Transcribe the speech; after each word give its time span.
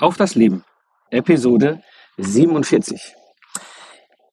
Auf 0.00 0.16
das 0.16 0.34
Leben. 0.34 0.64
Episode 1.10 1.82
47. 2.16 3.14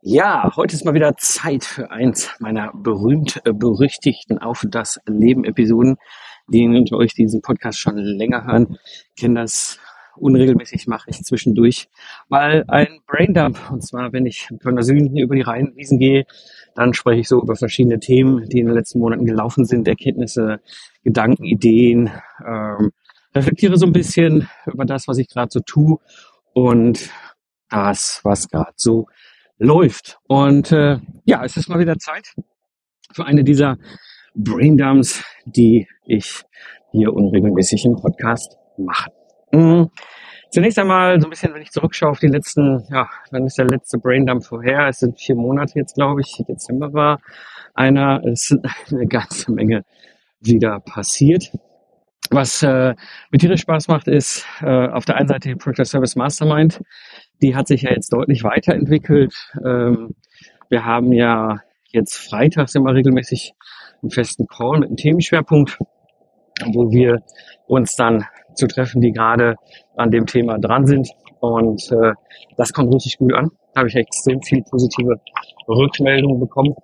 Ja, 0.01 0.50
heute 0.55 0.74
ist 0.74 0.86
mal 0.86 0.93
wieder 0.93 1.17
Zeit 1.17 1.66
für 1.66 1.92
eins 1.92 2.29
meiner 2.40 2.71
berühmt-berüchtigten 2.74 4.38
Auf 4.38 4.64
das 4.69 5.01
Leben-Episoden. 5.06 5.98
Die 6.48 6.66
unter 6.66 6.95
euch 6.95 7.14
diesen 7.14 7.42
Podcast 7.42 7.80
schon 7.80 7.98
länger 7.98 8.45
hören, 8.45 8.77
kennen 9.20 9.36
das 9.36 9.77
unregelmäßig 10.16 10.88
mache 10.88 11.09
ich 11.09 11.21
zwischendurch 11.23 11.89
mal 12.29 12.63
ein 12.70 13.02
Braindump. 13.05 13.70
Und 13.70 13.84
zwar, 13.84 14.13
wenn 14.13 14.25
ich 14.25 14.47
von 14.61 14.75
der 14.75 14.86
Süden 14.86 15.18
über 15.18 15.36
die 15.36 15.41
Rheinwiesen 15.41 15.99
gehe, 15.99 16.25
dann 16.75 16.93
spreche 16.93 17.20
ich 17.20 17.27
so 17.27 17.41
über 17.41 17.57
verschiedene 17.57 17.99
Themen, 17.99 18.47
die 18.47 18.59
in 18.59 18.68
den 18.68 18.75
letzten 18.75 18.99
Monaten 18.99 19.25
gelaufen 19.25 19.65
sind, 19.65 19.86
Erkenntnisse, 19.86 20.61
Gedanken, 21.04 21.43
Ideen, 21.43 22.09
ähm, 22.47 22.93
reflektiere 23.38 23.77
so 23.77 23.85
ein 23.85 23.93
bisschen 23.93 24.49
über 24.65 24.85
das, 24.85 25.07
was 25.07 25.17
ich 25.17 25.27
gerade 25.29 25.49
so 25.51 25.59
tue 25.59 25.97
und 26.53 27.09
das, 27.70 28.21
was 28.23 28.49
gerade 28.49 28.73
so 28.75 29.07
läuft. 29.57 30.20
Und 30.27 30.71
äh, 30.71 30.99
ja, 31.25 31.43
es 31.43 31.57
ist 31.57 31.70
mal 31.70 31.79
wieder 31.79 31.98
Zeit 31.98 32.34
für 33.12 33.26
eine 33.26 33.43
dieser 33.43 33.77
Braindumps, 34.35 35.23
die 35.45 35.88
ich 36.05 36.43
hier 36.91 37.13
unregelmäßig 37.13 37.85
im 37.85 37.95
Podcast 37.95 38.55
mache. 38.77 39.12
Mhm. 39.51 39.90
Zunächst 40.49 40.79
einmal 40.79 41.20
so 41.20 41.27
ein 41.27 41.29
bisschen, 41.29 41.54
wenn 41.54 41.62
ich 41.62 41.71
zurückschaue 41.71 42.12
auf 42.12 42.20
die 42.20 42.27
letzten, 42.27 42.85
ja, 42.90 43.09
wann 43.31 43.45
ist 43.45 43.57
der 43.57 43.65
letzte 43.65 43.98
Braindump 43.98 44.45
vorher? 44.45 44.88
Es 44.88 44.99
sind 44.99 45.20
vier 45.20 45.35
Monate 45.35 45.73
jetzt, 45.76 45.95
glaube 45.95 46.21
ich. 46.21 46.41
Dezember 46.48 46.93
war 46.93 47.20
einer. 47.73 48.23
Es 48.26 48.51
ist 48.51 48.59
eine 48.91 49.07
ganze 49.07 49.51
Menge 49.51 49.84
wieder 50.40 50.79
passiert. 50.79 51.51
Was 52.31 52.62
äh, 52.63 52.95
mir 53.31 53.38
tierisch 53.38 53.62
Spaß 53.62 53.88
macht, 53.88 54.08
ist 54.08 54.45
äh, 54.62 54.88
auf 54.88 55.05
der 55.05 55.16
einen 55.16 55.27
Seite 55.27 55.49
die 55.49 55.55
Project 55.55 55.88
Service 55.88 56.16
Mastermind. 56.16 56.81
Die 57.41 57.55
hat 57.55 57.68
sich 57.68 57.84
ja 57.84 57.91
jetzt 57.91 58.12
deutlich 58.12 58.44
weiterentwickelt. 58.44 59.34
Ähm, 59.65 60.15
wir 60.70 60.85
haben 60.85 61.13
ja 61.13 61.62
jetzt 61.91 62.18
freitags 62.18 62.76
immer 62.76 62.93
regelmäßig 62.93 63.54
einen 64.02 64.12
festen 64.12 64.48
Call 64.48 64.80
mit 64.80 64.90
einem 64.90 64.98
Themenschwerpunkt, 64.98 65.80
wo 66.74 66.92
wir 66.92 67.22
uns 67.68 67.96
dann 67.96 68.26
zu 68.56 68.68
treffen, 68.68 69.02
die 69.02 69.12
gerade 69.12 69.56
an 69.96 70.12
dem 70.12 70.26
Thema 70.26 70.60
dran 70.60 70.86
sind. 70.86 71.10
Und 71.40 71.92
äh, 71.92 72.14
das 72.58 72.73
kommt 72.73 72.94
richtig 72.94 73.18
gut 73.20 73.34
an. 73.34 73.52
Da 73.73 73.80
habe 73.80 73.90
ich 73.90 73.96
extrem 73.96 74.42
viel 74.42 74.64
positive 74.64 75.22
Rückmeldungen 75.68 76.40
bekommen. 76.40 76.76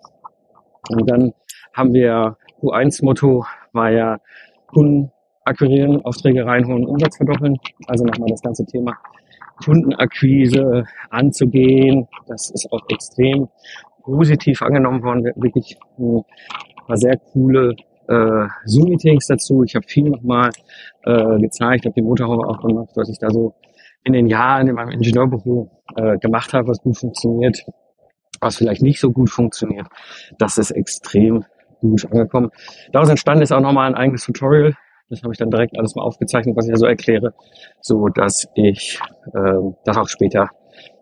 Und 0.89 1.09
dann 1.09 1.33
haben 1.73 1.93
wir 1.93 2.37
Q1-Motto 2.61 3.45
war 3.73 3.89
ja 3.89 4.19
Kunden 4.67 5.11
akquirieren, 5.45 6.03
Aufträge 6.05 6.45
reinholen, 6.45 6.85
Umsatz 6.85 7.17
verdoppeln. 7.17 7.57
Also 7.87 8.05
nochmal 8.05 8.29
das 8.29 8.41
ganze 8.41 8.65
Thema 8.65 8.97
Kundenakquise 9.63 10.83
anzugehen. 11.09 12.07
Das 12.27 12.49
ist 12.51 12.67
auch 12.71 12.81
extrem 12.89 13.47
positiv 14.03 14.61
angenommen 14.61 15.03
worden. 15.03 15.23
Wirklich 15.35 15.77
ein 15.97 16.23
paar 16.87 16.97
sehr 16.97 17.17
coole 17.17 17.75
äh, 18.07 18.47
Zoom-Meetings 18.65 19.27
dazu. 19.27 19.63
Ich 19.63 19.75
habe 19.75 19.85
viel 19.87 20.09
nochmal 20.09 20.51
äh, 21.05 21.37
gezeigt, 21.39 21.85
habe 21.85 21.95
die 21.95 22.01
Motorhaube 22.01 22.47
auch 22.47 22.61
gemacht, 22.61 22.89
was 22.95 23.09
ich 23.09 23.19
da 23.19 23.29
so 23.29 23.55
in 24.03 24.13
den 24.13 24.27
Jahren 24.27 24.67
in 24.67 24.75
meinem 24.75 24.89
Ingenieurbüro 24.89 25.69
äh, 25.95 26.17
gemacht 26.17 26.53
habe, 26.53 26.67
was 26.67 26.81
gut 26.81 26.97
funktioniert, 26.97 27.63
was 28.41 28.57
vielleicht 28.57 28.81
nicht 28.81 28.99
so 28.99 29.11
gut 29.11 29.29
funktioniert. 29.29 29.87
Das 30.37 30.57
ist 30.57 30.71
extrem 30.71 31.45
gut 31.79 32.05
angekommen. 32.11 32.49
Daraus 32.91 33.09
entstanden 33.09 33.43
ist 33.43 33.51
auch 33.51 33.61
nochmal 33.61 33.87
ein 33.87 33.95
eigenes 33.95 34.25
Tutorial, 34.25 34.73
das 35.13 35.23
habe 35.23 35.33
ich 35.33 35.37
dann 35.37 35.51
direkt 35.51 35.77
alles 35.77 35.95
mal 35.95 36.03
aufgezeichnet, 36.03 36.55
was 36.55 36.65
ich 36.65 36.71
ja 36.71 36.77
so 36.77 36.85
erkläre, 36.85 37.33
so 37.81 38.07
dass 38.07 38.47
ich 38.55 38.99
äh, 39.33 39.53
das 39.85 39.97
auch 39.97 40.09
später 40.09 40.49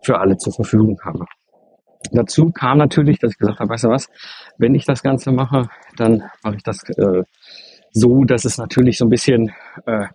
für 0.02 0.18
alle 0.18 0.36
zur 0.36 0.52
Verfügung 0.52 1.00
habe. 1.04 1.24
Dazu 2.10 2.50
kam 2.50 2.78
natürlich, 2.78 3.18
dass 3.18 3.32
ich 3.32 3.38
gesagt 3.38 3.60
habe, 3.60 3.70
weißt 3.70 3.84
du 3.84 3.88
was, 3.88 4.08
wenn 4.58 4.74
ich 4.74 4.84
das 4.84 5.02
Ganze 5.02 5.32
mache, 5.32 5.68
dann 5.96 6.24
mache 6.42 6.56
ich 6.56 6.62
das 6.62 6.82
äh, 6.90 7.22
so, 7.92 8.24
dass 8.24 8.44
es 8.44 8.58
natürlich 8.58 8.98
so 8.98 9.06
ein 9.06 9.10
bisschen 9.10 9.52
äh, 9.86 10.06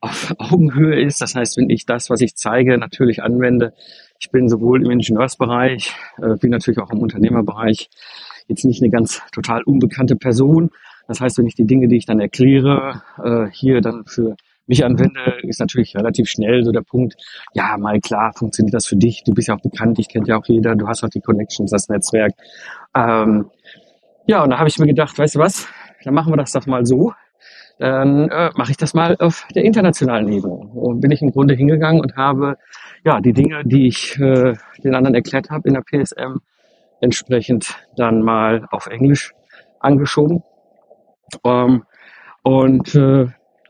auf 0.00 0.34
Augenhöhe 0.38 1.00
ist. 1.00 1.20
Das 1.20 1.34
heißt, 1.34 1.56
wenn 1.56 1.70
ich 1.70 1.84
das, 1.86 2.08
was 2.08 2.20
ich 2.20 2.36
zeige, 2.36 2.78
natürlich 2.78 3.22
anwende, 3.22 3.74
ich 4.20 4.30
bin 4.30 4.48
sowohl 4.48 4.84
im 4.84 4.90
Ingenieursbereich 4.90 5.94
äh, 6.18 6.36
wie 6.40 6.48
natürlich 6.48 6.78
auch 6.78 6.90
im 6.90 7.00
Unternehmerbereich 7.00 7.90
jetzt 8.46 8.64
nicht 8.64 8.82
eine 8.82 8.90
ganz 8.90 9.20
total 9.32 9.62
unbekannte 9.64 10.16
Person, 10.16 10.70
das 11.08 11.20
heißt, 11.20 11.38
wenn 11.38 11.46
ich 11.46 11.54
die 11.54 11.64
Dinge, 11.64 11.88
die 11.88 11.96
ich 11.96 12.06
dann 12.06 12.20
erkläre, 12.20 13.02
äh, 13.22 13.46
hier 13.50 13.80
dann 13.80 14.04
für 14.04 14.36
mich 14.66 14.84
anwende, 14.84 15.38
ist 15.42 15.58
natürlich 15.58 15.96
relativ 15.96 16.28
schnell 16.28 16.62
so 16.62 16.70
der 16.70 16.82
Punkt, 16.82 17.16
ja, 17.54 17.76
mal 17.78 17.98
klar, 18.00 18.32
funktioniert 18.36 18.74
das 18.74 18.86
für 18.86 18.96
dich, 18.96 19.24
du 19.24 19.32
bist 19.32 19.48
ja 19.48 19.56
auch 19.56 19.62
bekannt, 19.62 19.98
ich 19.98 20.08
kennt 20.08 20.28
ja 20.28 20.38
auch 20.38 20.44
jeder, 20.44 20.76
du 20.76 20.86
hast 20.86 21.02
auch 21.02 21.08
die 21.08 21.22
Connections, 21.22 21.70
das 21.70 21.88
Netzwerk. 21.88 22.34
Ähm, 22.94 23.50
ja, 24.26 24.44
und 24.44 24.50
da 24.50 24.58
habe 24.58 24.68
ich 24.68 24.78
mir 24.78 24.86
gedacht, 24.86 25.18
weißt 25.18 25.36
du 25.36 25.38
was, 25.38 25.66
dann 26.04 26.12
machen 26.12 26.30
wir 26.30 26.36
das 26.36 26.52
doch 26.52 26.66
mal 26.66 26.84
so, 26.84 27.14
dann 27.78 28.28
äh, 28.28 28.50
mache 28.56 28.72
ich 28.72 28.76
das 28.76 28.92
mal 28.92 29.16
auf 29.18 29.46
der 29.54 29.64
internationalen 29.64 30.30
Ebene. 30.30 30.52
Und 30.52 31.00
bin 31.00 31.12
ich 31.12 31.22
im 31.22 31.32
Grunde 31.32 31.54
hingegangen 31.54 32.02
und 32.02 32.16
habe 32.16 32.58
ja 33.04 33.20
die 33.20 33.32
Dinge, 33.32 33.62
die 33.64 33.86
ich 33.86 34.18
äh, 34.18 34.54
den 34.84 34.94
anderen 34.94 35.14
erklärt 35.14 35.48
habe 35.48 35.66
in 35.68 35.74
der 35.74 35.82
PSM, 35.82 36.40
entsprechend 37.00 37.74
dann 37.96 38.20
mal 38.20 38.66
auf 38.70 38.86
Englisch 38.88 39.32
angeschoben 39.80 40.42
ähm, 41.44 41.84
und 42.42 42.94
äh, 42.94 43.26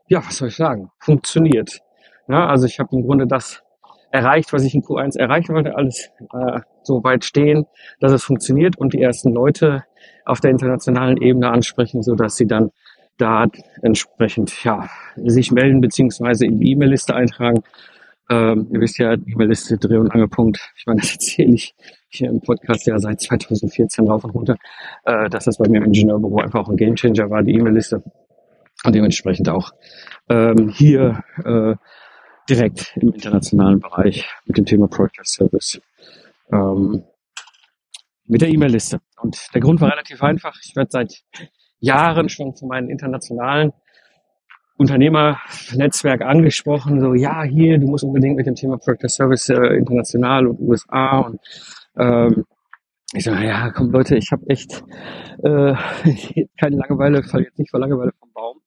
ja, 0.08 0.24
was 0.24 0.38
soll 0.38 0.48
ich 0.48 0.56
sagen? 0.56 0.90
Funktioniert. 0.98 1.80
Ja, 2.28 2.46
also 2.46 2.66
ich 2.66 2.78
habe 2.78 2.94
im 2.96 3.02
Grunde 3.02 3.26
das 3.26 3.62
erreicht, 4.10 4.52
was 4.52 4.64
ich 4.64 4.74
in 4.74 4.82
Q1 4.82 5.18
erreichen 5.18 5.54
wollte, 5.54 5.76
alles 5.76 6.10
äh, 6.32 6.60
so 6.82 7.02
weit 7.04 7.24
stehen, 7.24 7.66
dass 8.00 8.12
es 8.12 8.24
funktioniert 8.24 8.78
und 8.78 8.94
die 8.94 9.02
ersten 9.02 9.32
Leute 9.32 9.84
auf 10.24 10.40
der 10.40 10.50
internationalen 10.50 11.16
Ebene 11.18 11.50
ansprechen, 11.50 12.02
so 12.02 12.14
dass 12.14 12.36
sie 12.36 12.46
dann 12.46 12.70
da 13.18 13.46
entsprechend 13.82 14.64
ja, 14.64 14.88
sich 15.16 15.50
melden 15.50 15.80
beziehungsweise 15.80 16.46
in 16.46 16.58
die 16.58 16.72
E-Mail-Liste 16.72 17.14
eintragen. 17.14 17.62
Ähm, 18.30 18.68
ihr 18.72 18.80
wisst 18.80 18.98
ja, 18.98 19.14
E-Mail-Liste 19.14 19.78
Dreh- 19.78 19.96
und 19.96 20.10
Angelpunkt. 20.12 20.72
Ich 20.76 20.86
meine, 20.86 21.00
das 21.00 21.12
erzähle 21.12 21.54
ich 21.54 21.74
hier 22.08 22.28
im 22.28 22.40
Podcast 22.40 22.86
ja 22.86 22.98
seit 22.98 23.20
2014 23.20 24.06
rauf 24.06 24.24
und 24.24 24.30
runter, 24.30 24.56
äh, 25.04 25.28
dass 25.30 25.44
das 25.44 25.58
bei 25.58 25.68
mir 25.68 25.78
im 25.78 25.84
Ingenieurbüro 25.84 26.40
einfach 26.40 26.60
auch 26.60 26.68
ein 26.68 26.76
Gamechanger 26.76 27.30
war, 27.30 27.42
die 27.42 27.54
E-Mail-Liste. 27.54 28.02
Und 28.84 28.94
dementsprechend 28.94 29.48
auch 29.48 29.72
ähm, 30.28 30.68
hier 30.68 31.24
äh, 31.44 31.74
direkt 32.48 32.96
im 32.96 33.12
internationalen 33.12 33.80
Bereich 33.80 34.24
mit 34.46 34.56
dem 34.56 34.66
Thema 34.66 34.88
Project 34.88 35.26
Service. 35.26 35.80
Ähm, 36.52 37.02
mit 38.26 38.42
der 38.42 38.48
E-Mail-Liste. 38.48 39.00
Und 39.20 39.38
der 39.54 39.60
Grund 39.60 39.80
war 39.80 39.90
relativ 39.90 40.22
einfach. 40.22 40.56
Ich 40.62 40.76
werde 40.76 40.90
seit 40.90 41.22
Jahren 41.80 42.28
schon 42.28 42.54
von 42.54 42.68
meinen 42.68 42.90
internationalen 42.90 43.72
Unternehmernetzwerk 44.78 46.22
angesprochen, 46.22 47.00
so 47.00 47.14
ja, 47.14 47.42
hier, 47.42 47.78
du 47.78 47.86
musst 47.86 48.04
unbedingt 48.04 48.36
mit 48.36 48.46
dem 48.46 48.54
Thema 48.54 48.78
Project 48.78 49.10
Service 49.10 49.48
äh, 49.48 49.76
international 49.76 50.46
und 50.46 50.60
USA 50.60 51.18
und 51.18 51.40
ähm, 51.98 52.44
ich 53.14 53.24
so, 53.24 53.32
ja, 53.32 53.70
komm 53.70 53.90
Leute, 53.90 54.16
ich 54.16 54.30
habe 54.32 54.46
echt 54.48 54.84
äh, 55.42 55.74
keine 56.60 56.76
Langeweile, 56.76 57.22
fall 57.22 57.42
jetzt 57.42 57.58
nicht 57.58 57.70
vor 57.70 57.80
Langeweile 57.80 58.12
vom 58.18 58.32
Baum. 58.32 58.60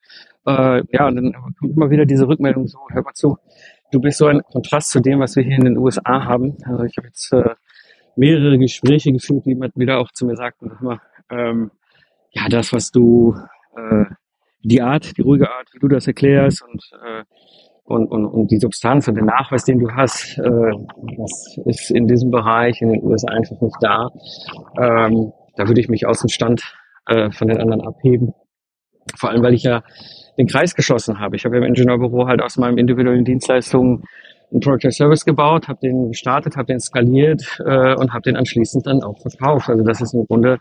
Äh, 0.48 0.84
ja, 0.92 1.08
und 1.08 1.16
dann 1.16 1.34
kommt 1.34 1.78
immer 1.78 1.90
wieder 1.90 2.06
diese 2.06 2.28
Rückmeldung 2.28 2.68
so, 2.68 2.80
hör 2.90 3.04
mal 3.04 3.14
zu, 3.14 3.38
du 3.92 4.00
bist 4.00 4.18
so 4.18 4.28
ein 4.28 4.42
Kontrast 4.52 4.90
zu 4.90 5.00
dem, 5.00 5.20
was 5.20 5.36
wir 5.36 5.44
hier 5.44 5.58
in 5.58 5.66
den 5.66 5.78
USA 5.78 6.26
haben. 6.26 6.58
Also 6.66 6.84
ich 6.84 6.98
habe 6.98 7.08
jetzt 7.08 7.32
äh, 7.34 7.56
mehrere 8.16 8.58
Gespräche 8.58 9.12
geführt, 9.12 9.46
die 9.46 9.56
wieder 9.76 10.00
auch 10.00 10.12
zu 10.12 10.26
mir 10.26 10.36
sagten, 10.36 10.72
immer, 10.82 11.02
ähm, 11.30 11.72
ja, 12.32 12.48
das, 12.50 12.74
was 12.74 12.92
du, 12.92 13.36
äh, 13.76 14.06
die 14.64 14.82
Art, 14.82 15.18
die 15.18 15.22
ruhige 15.22 15.50
Art, 15.50 15.70
wie 15.74 15.80
du 15.80 15.88
das 15.88 16.08
erklärst 16.08 16.64
und 16.64 16.82
äh, 17.04 17.24
und, 17.84 18.08
und, 18.08 18.26
und 18.26 18.52
die 18.52 18.58
Substanz 18.58 19.08
und 19.08 19.16
den 19.16 19.26
Nachweis, 19.26 19.66
den 19.66 19.80
du 19.80 19.92
hast, 19.92 20.38
äh, 20.38 20.72
das 21.18 21.58
ist 21.66 21.92
in 21.92 22.08
diesem 22.08 22.32
Bereich 22.32 22.82
in 22.82 22.90
den 22.90 23.04
USA 23.04 23.32
einfach 23.32 23.60
nicht 23.60 23.76
da. 23.82 24.08
Ähm, 24.80 25.34
da 25.56 25.68
würde 25.68 25.82
ich 25.82 25.90
mich 25.90 26.06
aus 26.06 26.22
dem 26.22 26.30
Stand 26.30 26.62
äh, 27.08 27.32
von 27.32 27.48
den 27.48 27.60
anderen 27.60 27.82
abheben. 27.82 28.34
Vor 29.18 29.30
allem, 29.30 29.44
weil 29.44 29.54
ich 29.54 29.64
ja 29.64 29.84
den 30.38 30.48
Kreis 30.48 30.76
geschlossen 30.76 31.20
habe. 31.20 31.36
Ich 31.36 31.46
habe 31.46 31.58
im 31.58 31.64
Ingenieurbüro 31.64 32.28
halt 32.28 32.42
aus 32.42 32.58
meinem 32.58 32.78
individuellen 32.78 33.26
Dienstleistungen 33.26 34.04
einen 34.52 34.62
Project 34.62 34.94
Service 34.94 35.26
gebaut, 35.26 35.68
habe 35.68 35.80
den 35.82 36.10
gestartet, 36.10 36.56
habe 36.56 36.68
den 36.68 36.80
skaliert 36.80 37.60
äh, 37.66 37.96
und 37.96 38.14
habe 38.14 38.22
den 38.22 38.36
anschließend 38.36 38.86
dann 38.86 39.02
auch 39.02 39.20
verkauft. 39.20 39.70
Also 39.70 39.84
das 39.84 40.02
ist 40.02 40.14
im 40.14 40.26
Grunde 40.28 40.58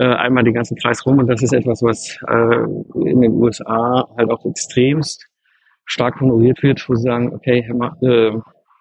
äh, 0.00 0.14
einmal 0.14 0.44
den 0.44 0.54
ganzen 0.54 0.76
Kreis 0.78 1.04
rum 1.04 1.18
und 1.18 1.26
das 1.26 1.42
ist 1.42 1.52
etwas, 1.52 1.82
was 1.82 2.16
äh, 2.26 3.08
in 3.10 3.20
den 3.20 3.32
USA 3.32 4.08
halt 4.16 4.30
auch 4.30 4.44
extremst 4.46 5.26
stark 5.84 6.20
honoriert 6.20 6.62
wird, 6.62 6.88
wo 6.88 6.94
sie 6.94 7.02
sagen, 7.02 7.34
okay, 7.34 7.68
äh, 8.00 8.32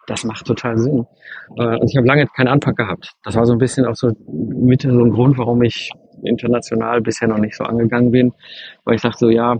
das 0.07 0.23
macht 0.23 0.45
total 0.45 0.77
Sinn. 0.77 1.05
Äh, 1.57 1.77
und 1.77 1.89
ich 1.89 1.97
habe 1.97 2.07
lange 2.07 2.25
keinen 2.27 2.47
Anfang 2.47 2.73
gehabt. 2.73 3.11
Das 3.23 3.35
war 3.35 3.45
so 3.45 3.51
ein 3.51 3.59
bisschen 3.59 3.85
auch 3.85 3.95
so 3.95 4.11
mit 4.27 4.83
so 4.83 4.89
ein 4.89 5.11
Grund, 5.11 5.37
warum 5.37 5.61
ich 5.61 5.91
international 6.23 7.01
bisher 7.01 7.27
noch 7.27 7.37
nicht 7.37 7.55
so 7.55 7.65
angegangen 7.65 8.11
bin, 8.11 8.31
weil 8.85 8.95
ich 8.95 9.01
dachte 9.01 9.17
so, 9.19 9.29
ja, 9.29 9.57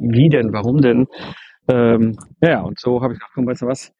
wie 0.00 0.28
denn, 0.28 0.52
warum 0.52 0.80
denn? 0.80 1.08
Ähm, 1.68 2.16
ja, 2.40 2.60
und 2.60 2.78
so 2.78 3.02
habe 3.02 3.14
ich 3.14 3.18
gedacht, 3.18 3.32
komm, 3.34 3.46
weißt 3.46 3.62
du 3.62 3.66
was, 3.66 3.92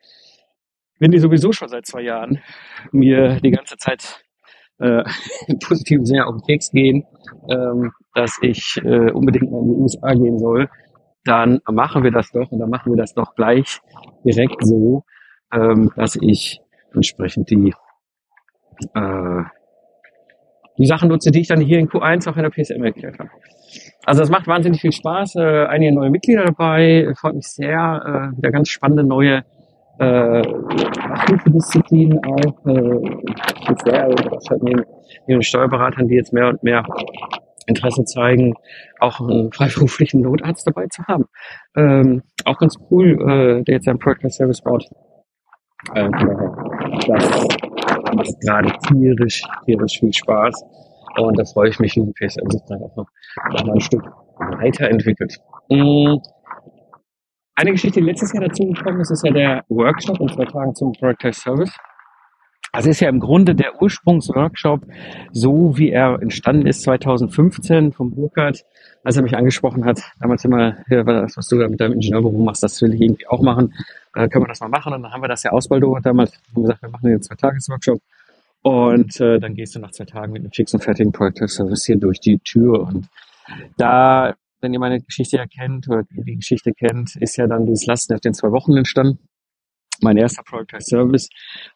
wenn 1.03 1.11
die 1.11 1.19
sowieso 1.19 1.51
schon 1.51 1.69
seit 1.69 1.85
zwei 1.85 2.03
Jahren 2.03 2.39
mir 2.93 3.41
die 3.41 3.51
ganze 3.51 3.77
Zeit 3.77 4.25
äh, 4.79 5.03
im 5.49 5.59
positiven 5.59 6.07
Sinne 6.07 6.27
auf 6.27 6.37
den 6.37 6.47
Keks 6.47 6.71
gehen, 6.71 7.05
ähm, 7.51 7.91
dass 8.15 8.39
ich 8.41 8.81
äh, 8.85 9.11
unbedingt 9.11 9.51
mal 9.51 9.63
in 9.63 9.69
die 9.69 9.81
USA 9.83 10.13
gehen 10.15 10.39
soll, 10.39 10.69
dann 11.25 11.61
machen 11.69 12.05
wir 12.05 12.13
das 12.13 12.31
doch 12.31 12.53
und 12.53 12.61
dann 12.61 12.71
machen 12.71 12.93
wir 12.93 12.97
das 12.97 13.15
doch 13.15 13.35
gleich 13.35 13.81
direkt 14.25 14.65
so, 14.65 15.03
ähm, 15.53 15.91
dass 15.97 16.17
ich 16.21 16.61
entsprechend 16.95 17.51
die 17.51 17.75
äh, 18.95 19.43
die 20.79 20.87
Sachen 20.87 21.09
nutze, 21.09 21.31
die 21.31 21.41
ich 21.41 21.49
dann 21.49 21.61
hier 21.61 21.79
in 21.79 21.89
Q1 21.89 22.31
auch 22.31 22.37
in 22.37 22.45
der 22.45 22.51
PSM 22.51 22.83
erklärt 22.83 23.19
habe. 23.19 23.31
Also 24.05 24.23
es 24.23 24.31
macht 24.31 24.47
wahnsinnig 24.47 24.81
viel 24.81 24.93
Spaß, 24.93 25.37
äh, 25.37 25.67
einige 25.67 25.95
neue 25.95 26.11
Mitglieder 26.11 26.45
dabei, 26.45 27.13
freut 27.17 27.35
mich 27.35 27.47
sehr, 27.47 28.33
äh, 28.33 28.37
wieder 28.37 28.51
ganz 28.51 28.69
spannende 28.69 29.05
neue 29.05 29.45
äh, 29.99 30.43
Hilfedisziplinen 31.27 32.19
auch, 32.25 32.67
äh, 32.67 33.75
sehr, 33.85 34.03
halt 34.51 34.63
neben, 34.63 34.85
neben 35.27 35.43
Steuerberatern, 35.43 36.09
die 36.09 36.15
jetzt 36.15 36.33
mehr 36.33 36.49
und 36.49 36.63
mehr 36.63 36.85
Interesse 37.67 38.05
zeigen, 38.05 38.55
auch 39.01 39.21
einen 39.21 39.53
freiberuflichen 39.53 40.23
Notarzt 40.23 40.67
dabei 40.67 40.87
zu 40.89 41.03
haben. 41.05 41.25
Ähm, 41.77 42.23
auch 42.45 42.59
ganz 42.59 42.77
cool, 42.91 43.13
äh, 43.13 43.63
der 43.65 43.77
jetzt 43.77 43.89
ein 43.89 43.99
Project 43.99 44.33
Service 44.33 44.61
baut. 44.61 44.85
Äh, 45.95 46.09
das 47.09 47.47
macht 48.15 48.41
gerade 48.41 48.73
tierisch, 48.89 49.43
tierisch 49.65 50.01
viel 50.01 50.13
Spaß. 50.13 50.65
Und 51.19 51.39
da 51.39 51.45
freue 51.45 51.69
ich 51.69 51.79
mich, 51.79 51.95
wie 51.97 52.05
die 52.07 52.13
PSM 52.13 52.51
sich 52.51 52.63
dann 52.69 52.83
auch 52.83 52.97
noch, 52.97 53.07
noch 53.53 53.65
mal 53.67 53.75
ein 53.75 53.81
Stück 53.81 54.03
weiterentwickelt. 54.39 55.37
Mhm. 55.69 56.21
Eine 57.55 57.73
Geschichte, 57.73 58.01
die 58.01 58.07
letztes 58.07 58.33
Jahr 58.33 58.45
dazu 58.45 58.67
gekommen 58.67 59.01
ist, 59.01 59.11
ist 59.11 59.25
ja 59.25 59.33
der 59.33 59.65
Workshop 59.69 60.21
in 60.21 60.29
zwei 60.29 60.45
Tagen 60.47 60.75
zum 60.75 60.93
Project 60.93 61.35
Service. 61.35 61.77
Also 62.75 62.89
ist 62.89 63.01
ja 63.01 63.11
im 63.11 63.21
Grunde 63.21 63.55
der 63.55 63.83
Ursprungsworkshop, 63.83 64.87
so 65.31 65.77
wie 65.77 65.91
er 65.91 66.19
entstanden 66.23 66.67
ist 66.67 66.83
2015 66.83 67.93
vom 67.93 68.15
Burkhardt, 68.15 68.65
als 69.05 69.17
er 69.19 69.23
mich 69.23 69.37
angesprochen 69.37 69.85
hat, 69.85 70.01
damals 70.19 70.43
immer, 70.47 70.77
das, 70.89 71.37
was 71.37 71.49
du 71.49 71.59
da 71.59 71.69
mit 71.69 71.79
deinem 71.79 71.93
Ingenieurbüro? 71.93 72.39
Machst, 72.39 72.63
das 72.63 72.81
will 72.81 72.95
ich 72.95 73.03
irgendwie 73.03 73.27
auch 73.29 73.43
machen, 73.43 73.75
äh, 74.15 74.27
können 74.29 74.45
wir 74.45 74.49
das 74.49 74.61
mal 74.61 74.69
machen? 74.69 74.95
Und 74.95 75.03
dann 75.03 75.13
haben 75.13 75.23
wir 75.23 75.29
das 75.29 75.43
ja 75.43 75.51
ausbaldowert 75.51 76.07
damals, 76.07 76.33
haben 76.55 76.63
gesagt, 76.63 76.81
wir 76.81 76.89
machen 76.89 77.11
den 77.11 77.21
Zwei-Tages-Workshop. 77.21 78.01
Und 78.63 79.21
äh, 79.21 79.39
dann 79.39 79.55
gehst 79.55 79.75
du 79.75 79.81
nach 79.81 79.91
zwei 79.91 80.05
Tagen 80.07 80.33
mit 80.33 80.41
einem 80.41 80.53
fixen, 80.53 80.81
fertigen 80.81 81.13
Project-Service 81.13 81.85
hier 81.85 81.97
durch 81.97 82.21
die 82.21 82.39
Tür. 82.39 82.81
Und 82.81 83.09
da, 83.77 84.35
wenn 84.63 84.73
ihr 84.73 84.81
meine 84.81 85.01
Geschichte 85.01 85.37
ja 85.37 85.47
kennt 85.47 85.89
oder 85.89 86.05
die 86.11 86.37
Geschichte 86.37 86.73
kennt, 86.73 87.17
ist 87.17 87.37
ja 87.37 87.47
dann 87.47 87.67
dieses 87.67 87.87
Lasten 87.87 88.15
auf 88.15 88.21
den 88.21 88.35
zwei 88.35 88.51
Wochen 88.53 88.77
entstanden 88.77 89.19
mein 90.03 90.17
erster 90.17 90.43
Product 90.43 90.81
Service, 90.81 91.29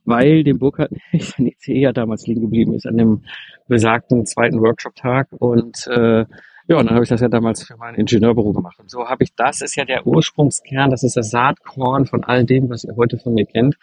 weil 0.05 0.45
dem 0.45 0.59
Burkhardt 0.59 0.91
sein 1.13 1.47
ICE 1.47 1.81
ja 1.81 1.93
damals 1.93 2.27
liegen 2.27 2.43
geblieben 2.43 2.75
ist 2.75 2.87
an 2.87 2.97
dem 2.97 3.23
besagten 3.69 4.27
zweiten 4.27 4.61
Workshop-Tag 4.61 5.29
und 5.31 5.87
äh, 5.87 6.25
ja, 6.69 6.79
und 6.79 6.87
dann 6.87 6.95
habe 6.95 7.05
ich 7.05 7.09
das 7.09 7.21
ja 7.21 7.29
damals 7.29 7.63
für 7.63 7.77
mein 7.77 7.95
Ingenieurbüro 7.95 8.53
gemacht. 8.53 8.81
Und 8.81 8.91
so 8.91 9.09
habe 9.09 9.23
ich, 9.23 9.33
das 9.37 9.61
ist 9.61 9.77
ja 9.77 9.85
der 9.85 10.05
Ursprungskern, 10.05 10.91
das 10.91 11.05
ist 11.05 11.17
das 11.17 11.31
Saatkorn 11.31 12.07
von 12.07 12.25
all 12.25 12.45
dem, 12.45 12.69
was 12.69 12.83
ihr 12.83 12.97
heute 12.97 13.19
von 13.19 13.35
mir 13.35 13.47
kennt. 13.47 13.77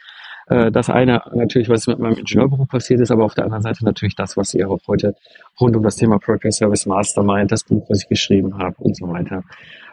Äh, 0.47 0.71
das 0.71 0.89
eine 0.89 1.21
natürlich, 1.33 1.69
was 1.69 1.87
mit 1.87 1.99
meinem 1.99 2.17
Ingenieurbüro 2.17 2.65
passiert 2.65 2.99
ist, 2.99 3.11
aber 3.11 3.23
auf 3.25 3.33
der 3.33 3.45
anderen 3.45 3.63
Seite 3.63 3.85
natürlich 3.85 4.15
das, 4.15 4.37
was 4.37 4.53
ihr 4.53 4.69
auch 4.69 4.79
heute 4.87 5.15
rund 5.59 5.75
um 5.75 5.83
das 5.83 5.95
Thema 5.95 6.19
Product 6.19 6.51
Service 6.51 6.85
Mastermind, 6.85 7.51
das 7.51 7.63
Buch, 7.63 7.85
was 7.89 8.03
ich 8.03 8.09
geschrieben 8.09 8.57
habe 8.57 8.75
und 8.79 8.95
so 8.95 9.07
weiter, 9.07 9.43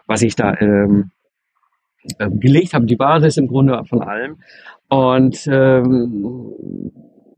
was 0.07 0.23
ich 0.23 0.37
da 0.37 0.55
ähm, 0.61 1.11
äh, 2.19 2.31
gelegt 2.31 2.75
habe, 2.75 2.87
die 2.87 2.97
Basis 2.97 3.37
im 3.37 3.49
Grunde 3.49 3.85
von 3.85 4.03
allem. 4.03 4.39
Und 4.89 5.47
ähm, 5.47 6.91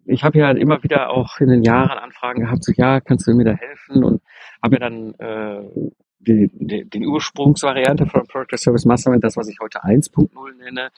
ich 0.07 0.25
habe 0.25 0.39
ja 0.39 0.51
immer 0.51 0.83
wieder 0.83 1.11
auch 1.11 1.39
in 1.41 1.49
den 1.49 1.63
Jahren 1.63 1.99
Anfragen 1.99 2.43
gehabt, 2.43 2.65
so 2.65 2.73
ja, 2.77 3.01
kannst 3.01 3.27
du 3.27 3.35
mir 3.35 3.45
da 3.45 3.53
helfen? 3.53 4.05
Und 4.05 4.23
habe 4.63 4.77
ja 4.77 4.81
dann 4.81 5.15
äh, 5.19 5.63
die, 6.21 6.49
den 6.89 7.07
Ursprungsvariante 7.07 8.07
von 8.07 8.27
Product 8.27 8.57
Service 8.57 8.85
Mastermind, 8.85 9.25
das, 9.25 9.37
was 9.37 9.49
ich 9.49 9.59
heute 9.61 9.83
1.0 9.85 10.29
nenne, 10.59 10.91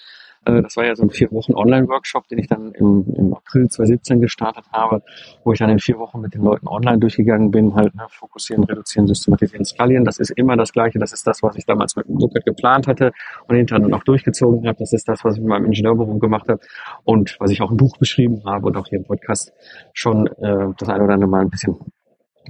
das 0.44 0.76
war 0.76 0.84
ja 0.84 0.94
so 0.94 1.02
ein 1.02 1.10
vier 1.10 1.30
Wochen 1.32 1.54
Online-Workshop, 1.54 2.28
den 2.28 2.38
ich 2.38 2.48
dann 2.48 2.72
im, 2.72 3.04
im 3.16 3.34
April 3.34 3.68
2017 3.68 4.20
gestartet 4.20 4.64
habe, 4.72 5.02
wo 5.44 5.52
ich 5.52 5.58
dann 5.58 5.70
in 5.70 5.78
vier 5.78 5.98
Wochen 5.98 6.20
mit 6.20 6.34
den 6.34 6.42
Leuten 6.42 6.68
online 6.68 6.98
durchgegangen 6.98 7.50
bin, 7.50 7.74
halt 7.74 7.94
ne, 7.94 8.06
fokussieren, 8.10 8.64
reduzieren, 8.64 9.06
systematisieren, 9.06 9.64
skalieren. 9.64 10.04
Das 10.04 10.18
ist 10.18 10.30
immer 10.30 10.56
das 10.56 10.72
Gleiche. 10.72 10.98
Das 10.98 11.12
ist 11.12 11.26
das, 11.26 11.42
was 11.42 11.56
ich 11.56 11.64
damals 11.64 11.96
mit 11.96 12.08
dem 12.08 12.16
Booklet 12.16 12.44
geplant 12.44 12.86
hatte 12.86 13.12
und 13.48 13.56
hinterher 13.56 13.82
dann 13.82 13.94
auch 13.94 14.04
durchgezogen 14.04 14.66
habe. 14.68 14.78
Das 14.78 14.92
ist 14.92 15.08
das, 15.08 15.24
was 15.24 15.34
ich 15.34 15.40
mit 15.40 15.48
meinem 15.48 15.66
Ingenieurbüro 15.66 16.18
gemacht 16.18 16.48
habe 16.48 16.60
und 17.04 17.36
was 17.40 17.50
ich 17.50 17.62
auch 17.62 17.70
im 17.70 17.76
Buch 17.76 17.96
beschrieben 17.96 18.42
habe 18.44 18.66
und 18.66 18.76
auch 18.76 18.86
hier 18.86 18.98
im 18.98 19.04
Podcast 19.04 19.52
schon 19.92 20.26
äh, 20.26 20.74
das 20.78 20.88
eine 20.88 21.04
oder 21.04 21.14
andere 21.14 21.30
Mal 21.30 21.40
ein 21.40 21.50
bisschen 21.50 21.76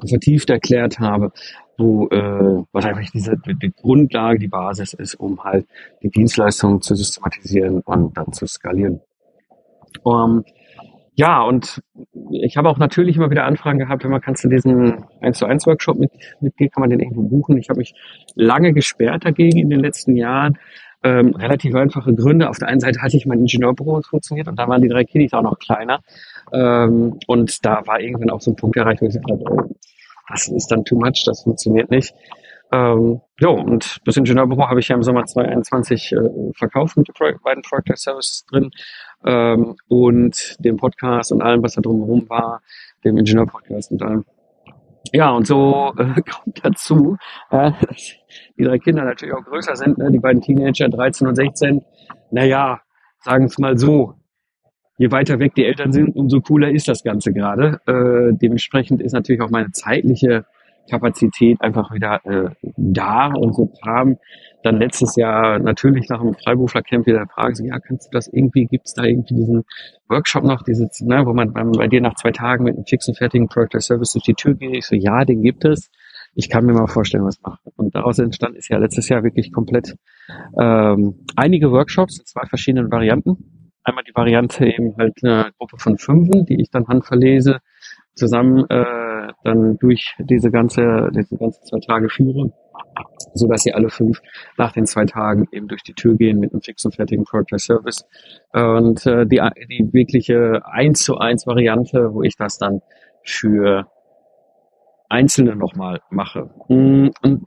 vertieft 0.08 0.50
erklärt 0.50 0.98
habe, 0.98 1.30
wo 1.78 2.08
äh, 2.08 2.64
was 2.72 2.84
einfach 2.84 3.10
diese 3.12 3.36
die 3.36 3.72
Grundlage, 3.72 4.38
die 4.38 4.48
Basis 4.48 4.92
ist, 4.94 5.14
um 5.14 5.42
halt 5.42 5.66
die 6.02 6.10
Dienstleistungen 6.10 6.80
zu 6.80 6.94
systematisieren 6.94 7.80
und 7.80 8.16
dann 8.16 8.32
zu 8.32 8.46
skalieren. 8.46 9.00
Um, 10.02 10.44
ja, 11.16 11.42
und 11.42 11.80
ich 12.30 12.56
habe 12.56 12.68
auch 12.68 12.78
natürlich 12.78 13.16
immer 13.16 13.30
wieder 13.30 13.44
Anfragen 13.44 13.78
gehabt, 13.78 14.02
wenn 14.02 14.10
man 14.10 14.20
kannst 14.20 14.42
du 14.44 14.48
diesen 14.48 15.04
1 15.20 15.38
zu 15.38 15.46
1 15.46 15.66
Workshop 15.66 15.96
mit, 15.96 16.10
mit 16.40 16.58
dir, 16.58 16.68
kann 16.68 16.80
man 16.80 16.90
den 16.90 17.00
irgendwo 17.00 17.22
buchen. 17.22 17.56
Ich 17.56 17.68
habe 17.68 17.78
mich 17.78 17.94
lange 18.34 18.72
gesperrt 18.72 19.24
dagegen 19.24 19.58
in 19.58 19.70
den 19.70 19.80
letzten 19.80 20.16
Jahren. 20.16 20.58
Ähm, 21.04 21.34
relativ 21.36 21.74
einfache 21.74 22.14
Gründe. 22.14 22.48
Auf 22.48 22.58
der 22.58 22.68
einen 22.68 22.80
Seite 22.80 23.00
hatte 23.00 23.16
ich 23.16 23.26
mein 23.26 23.40
Ingenieurbüro 23.40 24.00
funktioniert 24.02 24.48
und 24.48 24.58
da 24.58 24.66
waren 24.68 24.82
die 24.82 24.88
drei 24.88 25.04
Kiddies 25.04 25.34
auch 25.34 25.42
noch 25.42 25.58
kleiner. 25.58 26.00
Ähm, 26.52 27.18
und 27.26 27.64
da 27.64 27.86
war 27.86 28.00
irgendwann 28.00 28.30
auch 28.30 28.40
so 28.40 28.50
ein 28.50 28.56
Punkt 28.56 28.76
erreicht, 28.76 29.02
wo 29.02 29.06
ich 29.06 29.12
gesagt 29.12 29.30
habe, 29.30 29.44
oh, 29.48 29.74
das 30.28 30.48
ist 30.48 30.68
dann 30.68 30.84
too 30.84 30.96
much, 30.96 31.24
das 31.26 31.42
funktioniert 31.42 31.90
nicht. 31.90 32.14
Ähm, 32.72 33.20
ja, 33.38 33.48
und 33.48 34.00
das 34.04 34.16
Ingenieurbüro 34.16 34.68
habe 34.68 34.80
ich 34.80 34.88
ja 34.88 34.96
im 34.96 35.02
Sommer 35.02 35.24
2021 35.24 36.12
äh, 36.12 36.52
verkauft 36.56 36.96
mit 36.96 37.08
den 37.08 37.14
Pro 37.14 37.26
beiden 37.42 37.62
Project 37.62 37.98
Services 37.98 38.44
drin 38.50 38.70
ähm, 39.24 39.76
und 39.88 40.56
dem 40.58 40.76
Podcast 40.76 41.30
und 41.30 41.42
allem, 41.42 41.62
was 41.62 41.74
da 41.74 41.82
drumherum 41.82 42.28
war, 42.28 42.62
dem 43.04 43.16
Ingenieurpodcast 43.16 43.92
und 43.92 44.02
allem. 44.02 44.24
Ja, 45.12 45.30
und 45.30 45.46
so 45.46 45.92
äh, 45.98 46.20
kommt 46.28 46.64
dazu, 46.64 47.16
äh, 47.50 47.70
dass 47.86 48.16
die 48.58 48.64
drei 48.64 48.78
Kinder 48.78 49.04
natürlich 49.04 49.34
auch 49.34 49.44
größer 49.44 49.76
sind, 49.76 49.98
ne? 49.98 50.10
die 50.10 50.18
beiden 50.18 50.42
Teenager, 50.42 50.88
13 50.88 51.28
und 51.28 51.36
16. 51.36 51.84
Naja, 52.30 52.80
sagen 53.20 53.44
es 53.44 53.58
mal 53.58 53.78
so, 53.78 54.14
je 54.96 55.10
weiter 55.10 55.38
weg 55.38 55.54
die 55.54 55.64
Eltern 55.64 55.92
sind, 55.92 56.14
umso 56.14 56.40
cooler 56.40 56.70
ist 56.70 56.88
das 56.88 57.02
Ganze 57.02 57.32
gerade. 57.32 57.80
Äh, 57.86 58.36
dementsprechend 58.36 59.00
ist 59.02 59.12
natürlich 59.12 59.42
auch 59.42 59.50
meine 59.50 59.70
zeitliche 59.72 60.44
Kapazität 60.88 61.60
einfach 61.60 61.92
wieder 61.92 62.20
äh, 62.24 62.50
da 62.76 63.32
und 63.32 63.54
so 63.54 63.72
kam 63.82 64.18
dann 64.62 64.78
letztes 64.78 65.16
Jahr 65.16 65.58
natürlich 65.58 66.08
nach 66.08 66.20
dem 66.20 66.34
Freiberuflercamp 66.34 67.06
wieder 67.06 67.26
Frage, 67.26 67.54
so, 67.54 67.64
ja, 67.64 67.78
kannst 67.78 68.06
du 68.06 68.16
das 68.16 68.28
irgendwie, 68.28 68.66
gibt 68.66 68.86
es 68.86 68.94
da 68.94 69.04
irgendwie 69.04 69.34
diesen 69.34 69.64
Workshop 70.08 70.44
noch, 70.44 70.62
dieses, 70.62 71.00
ne, 71.00 71.24
wo 71.26 71.34
man 71.34 71.52
bei, 71.52 71.62
bei 71.64 71.86
dir 71.86 72.00
nach 72.00 72.14
zwei 72.14 72.30
Tagen 72.30 72.64
mit 72.64 72.74
einem 72.74 72.86
fixen, 72.86 73.14
fertigen 73.14 73.48
Project 73.48 73.82
Service 73.82 74.12
durch 74.12 74.24
die 74.24 74.34
Tür 74.34 74.54
geht? 74.54 74.74
Ich 74.74 74.86
so, 74.86 74.96
ja, 74.96 75.24
den 75.24 75.42
gibt 75.42 75.64
es. 75.64 75.90
Ich 76.34 76.48
kann 76.48 76.64
mir 76.64 76.72
mal 76.72 76.88
vorstellen, 76.88 77.24
was 77.24 77.40
machen. 77.42 77.58
Und 77.76 77.94
daraus 77.94 78.18
entstand 78.18 78.56
ist 78.56 78.68
ja 78.68 78.78
letztes 78.78 79.08
Jahr 79.08 79.22
wirklich 79.22 79.52
komplett 79.52 79.96
ähm, 80.58 81.26
einige 81.36 81.70
Workshops 81.70 82.18
in 82.18 82.24
zwei 82.24 82.46
verschiedenen 82.46 82.90
Varianten 82.90 83.53
Einmal 83.84 84.04
die 84.04 84.14
Variante 84.14 84.66
eben 84.66 84.96
halt 84.96 85.18
eine 85.22 85.52
Gruppe 85.58 85.78
von 85.78 85.98
Fünfen, 85.98 86.46
die 86.46 86.60
ich 86.60 86.70
dann 86.70 86.88
handverlese, 86.88 87.60
zusammen 88.14 88.64
äh, 88.70 89.28
dann 89.42 89.78
durch 89.78 90.14
diese 90.18 90.50
ganze, 90.50 91.10
diese 91.14 91.36
ganze 91.36 91.60
zwei 91.62 91.80
Tage 91.80 92.08
führe, 92.08 92.52
so 93.34 93.48
dass 93.48 93.62
sie 93.62 93.74
alle 93.74 93.90
fünf 93.90 94.20
nach 94.56 94.72
den 94.72 94.86
zwei 94.86 95.04
Tagen 95.04 95.46
eben 95.52 95.68
durch 95.68 95.82
die 95.82 95.94
Tür 95.94 96.16
gehen 96.16 96.40
mit 96.40 96.52
einem 96.52 96.62
fix 96.62 96.84
und 96.84 96.94
fertigen 96.94 97.24
Project 97.24 97.60
Service. 97.60 98.06
Und 98.52 99.04
äh, 99.06 99.26
die, 99.26 99.42
die 99.68 99.92
wirkliche 99.92 100.62
eins 100.64 101.00
zu 101.00 101.18
eins 101.18 101.46
Variante, 101.46 102.14
wo 102.14 102.22
ich 102.22 102.36
das 102.36 102.58
dann 102.58 102.80
für 103.22 103.86
Einzelne 105.08 105.54
nochmal 105.54 106.00
mache. 106.10 106.50
Mm, 106.68 107.08
und 107.22 107.44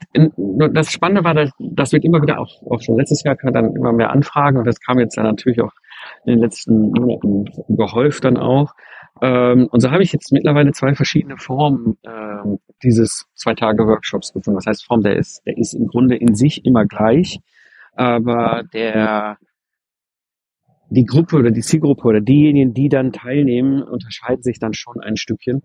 das 0.74 0.92
Spannende 0.92 1.24
war, 1.24 1.34
das 1.60 1.92
wird 1.92 2.06
immer 2.06 2.22
wieder 2.22 2.40
auch, 2.40 2.62
auch 2.70 2.82
schon 2.82 2.98
letztes 2.98 3.24
Jahr 3.24 3.36
kam 3.36 3.54
dann 3.54 3.76
immer 3.76 3.92
mehr 3.92 4.12
Anfragen 4.12 4.58
und 4.58 4.66
das 4.66 4.80
kam 4.80 5.00
jetzt 5.00 5.18
dann 5.18 5.26
natürlich 5.26 5.62
auch 5.62 5.74
in 6.28 6.34
den 6.34 6.40
letzten 6.40 6.92
Monaten 6.92 7.46
gehäuft 7.70 8.26
dann 8.26 8.38
auch. 8.38 8.74
Ähm, 9.22 9.68
und 9.72 9.80
so 9.80 9.92
habe 9.92 10.04
ich 10.04 10.12
jetzt 10.12 10.32
mittlerweile 10.32 10.74
zwei 10.74 10.94
verschiedene 10.94 11.38
Formen 11.38 11.98
ähm, 12.06 12.60
dieses 12.84 13.26
zwei 13.34 13.54
Tage 13.54 13.88
Workshops 13.88 14.34
gefunden. 14.34 14.58
Was 14.58 14.66
heißt 14.66 14.86
Form? 14.86 15.02
Der 15.02 15.16
ist, 15.16 15.42
der 15.46 15.58
ist 15.58 15.74
im 15.74 15.88
Grunde 15.88 16.18
in 16.18 16.36
sich 16.36 16.66
immer 16.66 16.86
gleich, 16.86 17.40
aber 17.96 18.64
der 18.74 19.38
die 20.90 21.06
Gruppe 21.06 21.38
oder 21.38 21.52
die 21.52 21.62
Zielgruppe 21.62 22.08
oder 22.08 22.22
diejenigen, 22.22 22.74
die 22.74 22.90
dann 22.90 23.12
teilnehmen, 23.12 23.82
unterscheiden 23.84 24.44
sich 24.44 24.60
dann 24.60 24.74
schon 24.74 25.02
ein 25.02 25.18
Stückchen. 25.18 25.62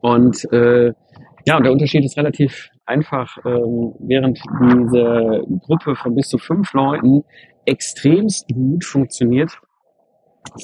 Und 0.00 0.44
äh, 0.52 0.92
ja, 1.46 1.56
und 1.56 1.62
der 1.62 1.72
Unterschied 1.72 2.04
ist 2.04 2.16
relativ 2.16 2.70
einfach, 2.86 3.38
ähm, 3.44 3.94
während 4.00 4.40
diese 4.60 5.42
Gruppe 5.60 5.94
von 5.94 6.14
bis 6.14 6.28
zu 6.28 6.38
fünf 6.38 6.72
Leuten 6.72 7.22
extremst 7.66 8.48
gut 8.48 8.84
funktioniert 8.84 9.50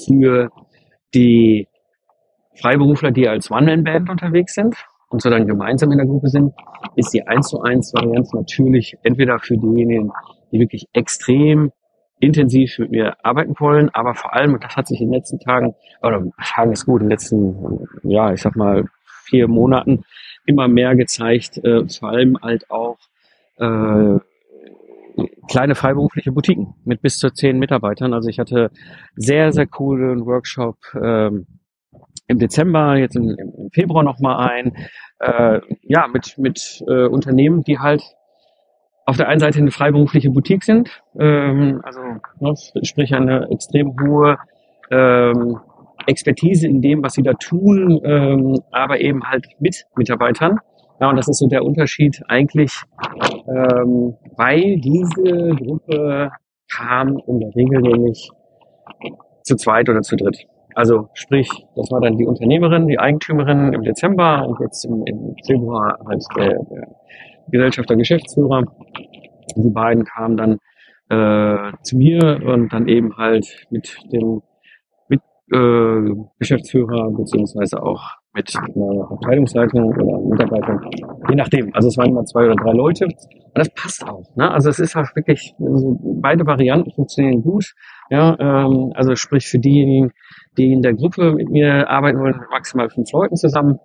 für 0.06 0.50
die 1.14 1.68
Freiberufler, 2.54 3.10
die 3.10 3.28
als 3.28 3.50
One-Man-Band 3.50 4.10
unterwegs 4.10 4.54
sind 4.54 4.76
und 5.08 5.20
so 5.22 5.30
dann 5.30 5.46
gemeinsam 5.46 5.90
in 5.92 5.98
der 5.98 6.06
Gruppe 6.06 6.28
sind, 6.28 6.54
ist 6.96 7.12
die 7.12 7.26
1 7.26 7.48
zu 7.48 7.60
1 7.60 7.92
Variante 7.94 8.36
natürlich 8.36 8.96
entweder 9.02 9.38
für 9.38 9.56
diejenigen, 9.56 10.10
die 10.50 10.58
wirklich 10.58 10.86
extrem 10.92 11.72
intensiv 12.20 12.78
mit 12.78 12.92
mir 12.92 13.16
arbeiten 13.24 13.54
wollen, 13.58 13.90
aber 13.92 14.14
vor 14.14 14.32
allem, 14.32 14.54
und 14.54 14.62
das 14.62 14.76
hat 14.76 14.86
sich 14.86 15.00
in 15.00 15.08
den 15.08 15.14
letzten 15.14 15.40
Tagen, 15.40 15.74
oder 16.02 16.24
Tagen 16.54 16.72
ist 16.72 16.86
gut, 16.86 17.00
in 17.00 17.08
den 17.08 17.10
letzten, 17.10 17.88
ja, 18.04 18.32
ich 18.32 18.40
sag 18.40 18.54
mal, 18.54 18.84
vier 19.24 19.48
Monaten 19.48 20.04
immer 20.46 20.68
mehr 20.68 20.94
gezeigt, 20.94 21.58
äh, 21.64 21.86
vor 21.88 22.10
allem 22.10 22.38
halt 22.40 22.70
auch 22.70 22.98
äh, 23.58 24.18
kleine 25.48 25.74
freiberufliche 25.74 26.32
Boutiquen 26.32 26.74
mit 26.84 27.02
bis 27.02 27.18
zu 27.18 27.30
zehn 27.30 27.58
Mitarbeitern. 27.58 28.14
Also 28.14 28.28
ich 28.28 28.38
hatte 28.38 28.70
sehr, 29.14 29.52
sehr 29.52 29.66
coolen 29.66 30.26
Workshop 30.26 30.76
ähm, 30.94 31.46
im 32.26 32.38
Dezember, 32.38 32.96
jetzt 32.96 33.16
im, 33.16 33.36
im 33.36 33.70
Februar 33.72 34.02
nochmal 34.02 34.48
ein, 34.48 34.76
äh, 35.20 35.60
ja, 35.82 36.08
mit, 36.08 36.38
mit 36.38 36.82
äh, 36.88 37.06
Unternehmen, 37.06 37.62
die 37.62 37.78
halt 37.78 38.02
auf 39.04 39.16
der 39.16 39.28
einen 39.28 39.40
Seite 39.40 39.58
eine 39.58 39.70
freiberufliche 39.70 40.30
Boutique 40.30 40.64
sind, 40.64 41.02
ähm, 41.18 41.80
also 41.82 42.00
ne, 42.40 42.54
sprich 42.82 43.14
eine 43.14 43.48
extrem 43.50 43.96
hohe 44.00 44.38
ähm, 44.90 45.58
Expertise 46.06 46.66
in 46.66 46.80
dem, 46.82 47.02
was 47.02 47.14
sie 47.14 47.22
da 47.22 47.34
tun, 47.34 48.00
ähm, 48.04 48.60
aber 48.70 49.00
eben 49.00 49.24
halt 49.24 49.46
mit 49.58 49.84
Mitarbeitern. 49.96 50.58
Ja, 51.00 51.10
und 51.10 51.16
das 51.16 51.28
ist 51.28 51.38
so 51.38 51.48
der 51.48 51.64
Unterschied 51.64 52.22
eigentlich, 52.28 52.72
ähm, 53.48 54.14
weil 54.36 54.78
diese 54.80 55.54
Gruppe 55.56 56.30
kam 56.70 57.20
in 57.26 57.40
der 57.40 57.54
Regel 57.54 57.80
nämlich 57.82 58.30
zu 59.42 59.56
zweit 59.56 59.88
oder 59.88 60.02
zu 60.02 60.16
dritt. 60.16 60.46
Also 60.74 61.08
sprich, 61.14 61.48
das 61.76 61.90
war 61.90 62.00
dann 62.00 62.16
die 62.16 62.26
Unternehmerin, 62.26 62.86
die 62.86 62.98
Eigentümerin 62.98 63.72
im 63.72 63.82
Dezember 63.82 64.46
und 64.46 64.58
jetzt 64.60 64.84
im, 64.84 65.04
im 65.04 65.34
Februar 65.44 65.98
halt 66.06 66.24
der, 66.36 66.58
der 66.70 66.88
Gesellschafter, 67.48 67.96
Geschäftsführer. 67.96 68.62
Die 69.56 69.70
beiden 69.70 70.04
kamen 70.04 70.36
dann 70.36 70.58
äh, 71.10 71.72
zu 71.82 71.96
mir 71.96 72.40
und 72.44 72.72
dann 72.72 72.88
eben 72.88 73.16
halt 73.16 73.66
mit 73.70 73.98
dem 74.12 74.40
mit, 75.08 75.20
äh, 75.52 76.14
Geschäftsführer 76.38 77.10
beziehungsweise 77.10 77.82
auch 77.82 78.21
mit 78.34 78.54
einer 78.56 79.10
Abteilungsleitung 79.10 79.94
oder 79.94 80.20
Mitarbeitern, 80.20 80.90
je 81.28 81.34
nachdem. 81.34 81.74
Also 81.74 81.88
es 81.88 81.96
waren 81.96 82.10
immer 82.10 82.24
zwei 82.24 82.46
oder 82.46 82.56
drei 82.56 82.72
Leute 82.72 83.04
und 83.04 83.14
das 83.54 83.68
passt 83.74 84.08
auch. 84.08 84.24
Ne? 84.36 84.50
Also 84.50 84.70
es 84.70 84.78
ist 84.78 84.96
auch 84.96 85.14
wirklich, 85.14 85.54
also 85.60 85.98
beide 86.00 86.46
Varianten 86.46 86.90
funktionieren 86.92 87.42
gut. 87.42 87.74
Ja, 88.10 88.36
ähm, 88.38 88.92
also 88.94 89.14
sprich 89.16 89.46
für 89.46 89.58
diejenigen, 89.58 90.12
die 90.56 90.72
in 90.72 90.82
der 90.82 90.94
Gruppe 90.94 91.32
mit 91.32 91.50
mir 91.50 91.88
arbeiten 91.90 92.18
wollen, 92.18 92.40
maximal 92.50 92.88
fünf 92.88 93.12
Leuten 93.12 93.36
zusammen 93.36 93.78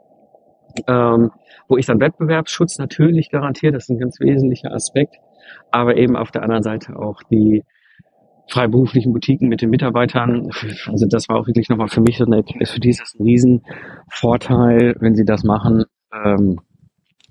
ähm, 0.88 1.32
wo 1.68 1.78
ich 1.78 1.86
dann 1.86 2.00
Wettbewerbsschutz 2.00 2.78
natürlich 2.78 3.30
garantiere, 3.30 3.74
das 3.74 3.86
ist 3.86 3.90
ein 3.90 4.00
ganz 4.00 4.20
wesentlicher 4.20 4.72
Aspekt, 4.72 5.16
aber 5.72 5.98
eben 5.98 6.16
auf 6.16 6.32
der 6.32 6.44
anderen 6.44 6.64
Seite 6.64 6.98
auch 6.98 7.24
die 7.32 7.64
freiberuflichen 8.50 9.14
Boutiquen 9.14 9.50
mit 9.50 9.62
den 9.62 9.70
Mitarbeitern. 9.70 10.50
Also 10.88 11.06
das 11.08 11.28
war 11.30 11.38
auch 11.38 11.48
wirklich 11.48 11.70
nochmal 11.70 11.90
für 11.90 12.02
mich 12.02 12.18
so 12.18 12.26
eine 12.26 12.38
Erkenntnis. 12.38 12.72
Für 12.72 12.80
die 12.80 12.90
ist 12.90 13.02
das 13.02 13.14
ein 13.20 13.24
Riesenvorteil, 13.24 14.96
wenn 15.00 15.16
sie 15.16 15.26
das 15.26 15.44
machen 15.44 15.86
ähm, 16.14 16.60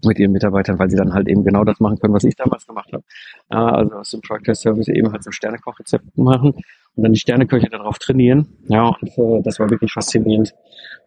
mit 0.04 0.18
ihren 0.18 0.32
Mitarbeitern, 0.32 0.78
weil 0.78 0.90
sie 0.90 0.96
dann 0.96 1.14
halt 1.14 1.28
eben 1.28 1.42
genau 1.44 1.64
das 1.64 1.80
machen 1.80 1.98
können, 1.98 2.14
was 2.14 2.24
ich 2.24 2.36
damals 2.36 2.66
gemacht 2.66 2.90
habe. 2.92 3.02
also 3.48 3.96
aus 3.96 4.10
dem 4.10 4.20
Project 4.20 4.56
Service 4.56 4.88
eben 4.88 5.10
halt 5.12 5.24
so 5.24 5.30
Sternekochrezept 5.30 6.18
machen 6.18 6.52
und 6.96 7.02
dann 7.02 7.12
die 7.12 7.18
Sterneköche 7.18 7.68
darauf 7.68 7.98
trainieren. 7.98 8.46
Ja, 8.68 8.88
und 8.88 9.08
äh, 9.18 9.42
das 9.42 9.58
war 9.58 9.70
wirklich 9.70 9.92
faszinierend, 9.92 10.52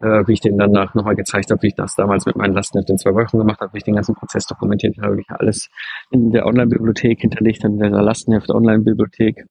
äh, 0.00 0.26
wie 0.26 0.32
ich 0.32 0.40
denen 0.40 0.58
dann 0.58 0.72
nochmal 0.72 1.16
gezeigt 1.16 1.50
habe, 1.50 1.62
wie 1.62 1.68
ich 1.68 1.74
das 1.74 1.94
damals 1.94 2.26
mit 2.26 2.36
meinen 2.36 2.54
Lastenheft 2.54 2.90
in 2.90 2.98
zwei 2.98 3.14
Wochen 3.14 3.38
gemacht 3.38 3.60
habe, 3.60 3.72
wie 3.74 3.78
ich 3.78 3.84
den 3.84 3.94
ganzen 3.94 4.14
Prozess 4.14 4.46
dokumentiert 4.46 4.96
habe, 5.00 5.16
wie 5.16 5.22
ich 5.22 5.30
alles 5.30 5.68
in 6.10 6.30
der 6.32 6.46
Online-Bibliothek 6.46 7.20
hinterlegt 7.20 7.64
in 7.64 7.78
der 7.78 7.90
Lastenheft-Online-Bibliothek, 7.90 9.46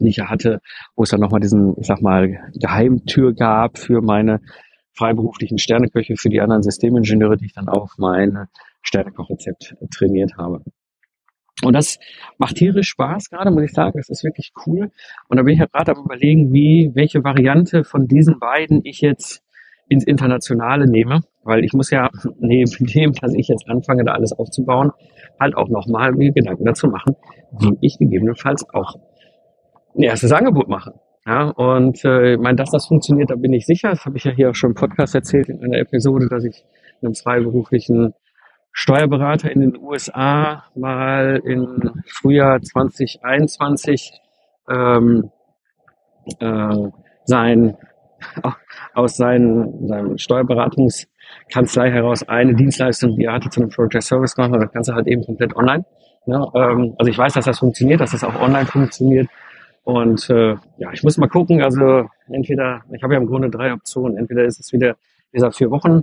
die 0.00 0.08
ich 0.08 0.18
hatte, 0.20 0.60
wo 0.94 1.02
es 1.04 1.10
dann 1.10 1.20
nochmal 1.20 1.40
diesen, 1.40 1.74
ich 1.78 1.86
sag 1.86 2.00
mal, 2.02 2.50
Geheimtür 2.54 3.34
gab 3.34 3.78
für 3.78 4.02
meine 4.02 4.40
freiberuflichen 4.92 5.58
Sterneköche, 5.58 6.16
für 6.16 6.28
die 6.28 6.40
anderen 6.40 6.62
Systemingenieure, 6.62 7.36
die 7.36 7.46
ich 7.46 7.54
dann 7.54 7.68
auf 7.68 7.92
mein 7.98 8.46
Sternekochrezept 8.82 9.76
trainiert 9.90 10.36
habe. 10.38 10.62
Und 11.62 11.72
das 11.72 11.98
macht 12.38 12.56
tierisch 12.56 12.88
Spaß 12.88 13.30
gerade, 13.30 13.50
muss 13.50 13.64
ich 13.64 13.72
sagen. 13.72 13.94
Das 13.96 14.10
ist 14.10 14.24
wirklich 14.24 14.52
cool. 14.66 14.90
Und 15.28 15.36
da 15.38 15.42
bin 15.42 15.54
ich 15.54 15.60
ja 15.60 15.66
gerade 15.66 15.92
am 15.92 16.04
überlegen, 16.04 16.52
wie, 16.52 16.90
welche 16.94 17.24
Variante 17.24 17.84
von 17.84 18.06
diesen 18.06 18.38
beiden 18.38 18.82
ich 18.84 19.00
jetzt 19.00 19.42
ins 19.88 20.04
Internationale 20.04 20.86
nehme. 20.86 21.22
Weil 21.44 21.64
ich 21.64 21.72
muss 21.72 21.90
ja 21.90 22.10
neben 22.38 22.86
dem, 22.86 23.12
dass 23.12 23.34
ich 23.34 23.48
jetzt 23.48 23.68
anfange, 23.68 24.04
da 24.04 24.12
alles 24.12 24.32
aufzubauen, 24.32 24.92
halt 25.40 25.56
auch 25.56 25.68
nochmal 25.68 26.12
mir 26.12 26.32
Gedanken 26.32 26.64
dazu 26.64 26.88
machen, 26.88 27.16
wie 27.52 27.78
ich 27.80 27.98
gegebenenfalls 27.98 28.68
auch 28.74 28.96
ein 29.96 30.02
erstes 30.02 30.32
Angebot 30.32 30.68
mache. 30.68 30.94
Ja, 31.26 31.50
und 31.50 32.04
äh, 32.04 32.34
ich 32.34 32.40
meine, 32.40 32.56
dass 32.56 32.70
das 32.70 32.86
funktioniert, 32.86 33.30
da 33.30 33.34
bin 33.34 33.52
ich 33.52 33.66
sicher. 33.66 33.90
Das 33.90 34.04
habe 34.04 34.16
ich 34.16 34.24
ja 34.24 34.30
hier 34.30 34.50
auch 34.50 34.54
schon 34.54 34.70
im 34.70 34.74
Podcast 34.74 35.14
erzählt 35.14 35.48
in 35.48 35.62
einer 35.62 35.78
Episode, 35.78 36.28
dass 36.28 36.44
ich 36.44 36.64
einem 37.02 37.14
freiberuflichen 37.14 38.14
Steuerberater 38.72 39.50
in 39.50 39.60
den 39.60 39.76
USA 39.76 40.64
mal 40.76 41.40
im 41.44 42.02
Frühjahr 42.06 42.60
2021 42.60 44.12
ähm, 44.70 45.30
äh, 46.38 46.90
sein 47.24 47.76
aus 48.94 49.16
seinen, 49.16 49.88
seinem 49.88 50.18
Steuerberatungskanzlei 50.18 51.90
heraus 51.90 52.22
eine 52.28 52.54
Dienstleistung, 52.54 53.16
die 53.16 53.24
er 53.24 53.34
hatte, 53.34 53.48
zu 53.50 53.60
einem 53.60 53.70
Project 53.70 54.04
Service 54.04 54.34
gemacht 54.34 54.52
und 54.52 54.60
das 54.60 54.72
Ganze 54.72 54.94
halt 54.94 55.06
eben 55.06 55.24
komplett 55.24 55.56
online. 55.56 55.84
Ja, 56.26 56.44
ähm, 56.54 56.94
also 56.98 57.10
ich 57.10 57.18
weiß, 57.18 57.34
dass 57.34 57.44
das 57.44 57.58
funktioniert, 57.58 58.00
dass 58.00 58.12
das 58.12 58.24
auch 58.24 58.40
online 58.40 58.66
funktioniert. 58.66 59.28
Und 59.86 60.28
äh, 60.30 60.56
ja, 60.78 60.92
ich 60.92 61.04
muss 61.04 61.16
mal 61.16 61.28
gucken. 61.28 61.62
Also 61.62 62.08
entweder, 62.26 62.82
ich 62.92 63.04
habe 63.04 63.14
ja 63.14 63.20
im 63.20 63.28
Grunde 63.28 63.50
drei 63.50 63.72
Optionen. 63.72 64.18
Entweder 64.18 64.44
ist 64.44 64.58
es 64.58 64.72
wieder 64.72 64.96
dieser 65.32 65.52
vier 65.52 65.70
Wochen 65.70 66.02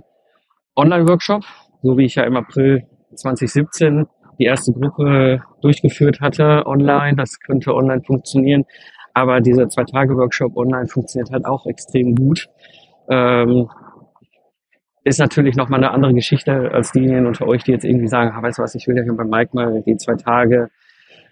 Online-Workshop, 0.74 1.44
so 1.82 1.98
wie 1.98 2.06
ich 2.06 2.14
ja 2.14 2.24
im 2.24 2.34
April 2.34 2.86
2017 3.14 4.06
die 4.38 4.44
erste 4.44 4.72
Gruppe 4.72 5.42
durchgeführt 5.60 6.22
hatte 6.22 6.64
online. 6.64 7.16
Das 7.16 7.38
könnte 7.40 7.74
online 7.74 8.02
funktionieren. 8.02 8.64
Aber 9.12 9.42
dieser 9.42 9.68
Zwei-Tage-Workshop 9.68 10.56
online 10.56 10.86
funktioniert 10.86 11.30
halt 11.30 11.44
auch 11.44 11.66
extrem 11.66 12.14
gut. 12.14 12.48
Ähm, 13.10 13.68
ist 15.04 15.20
natürlich 15.20 15.56
nochmal 15.56 15.80
eine 15.80 15.90
andere 15.90 16.14
Geschichte 16.14 16.70
als 16.72 16.90
diejenigen 16.92 17.26
unter 17.26 17.46
euch, 17.46 17.64
die 17.64 17.72
jetzt 17.72 17.84
irgendwie 17.84 18.08
sagen, 18.08 18.32
ah, 18.34 18.42
weißt 18.42 18.58
du 18.58 18.62
was, 18.62 18.74
ich 18.74 18.88
will 18.88 18.96
ja 18.96 19.02
hier 19.02 19.14
bei 19.14 19.24
Mike 19.24 19.50
mal 19.52 19.82
die 19.82 19.98
zwei 19.98 20.14
Tage 20.14 20.70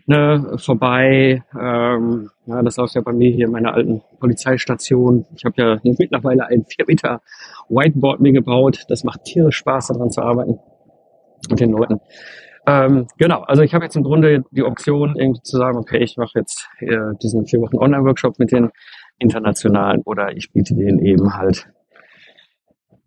ne, 0.06 0.56
vorbei. 0.58 1.42
Ähm, 1.58 2.30
ja, 2.46 2.62
das 2.62 2.76
läuft 2.76 2.94
ja 2.94 3.00
bei 3.00 3.12
mir 3.12 3.30
hier 3.30 3.46
in 3.46 3.52
meiner 3.52 3.74
alten 3.74 4.02
Polizeistation. 4.18 5.26
Ich 5.34 5.44
habe 5.44 5.54
ja 5.62 5.78
mittlerweile 5.82 6.46
ein 6.46 6.64
4 6.64 6.86
Meter 6.86 7.20
Whiteboard 7.68 8.20
mir 8.20 8.32
gebaut. 8.32 8.84
Das 8.88 9.04
macht 9.04 9.24
tierisch 9.24 9.56
Spaß, 9.56 9.88
daran 9.88 10.10
zu 10.10 10.22
arbeiten 10.22 10.58
mit 11.48 11.60
den 11.60 11.72
Leuten. 11.72 12.00
Ähm, 12.66 13.08
genau, 13.18 13.40
also 13.42 13.62
ich 13.62 13.74
habe 13.74 13.84
jetzt 13.84 13.96
im 13.96 14.04
Grunde 14.04 14.44
die 14.52 14.62
Option, 14.62 15.16
irgendwie 15.16 15.42
zu 15.42 15.56
sagen, 15.56 15.78
okay, 15.78 15.98
ich 15.98 16.16
mache 16.16 16.38
jetzt 16.38 16.68
äh, 16.78 16.96
diesen 17.20 17.44
vier 17.46 17.60
Wochen 17.60 17.76
Online-Workshop 17.76 18.38
mit 18.38 18.52
den 18.52 18.70
internationalen 19.18 20.02
oder 20.04 20.36
ich 20.36 20.52
biete 20.52 20.74
denen 20.74 21.00
eben 21.00 21.34
halt 21.34 21.68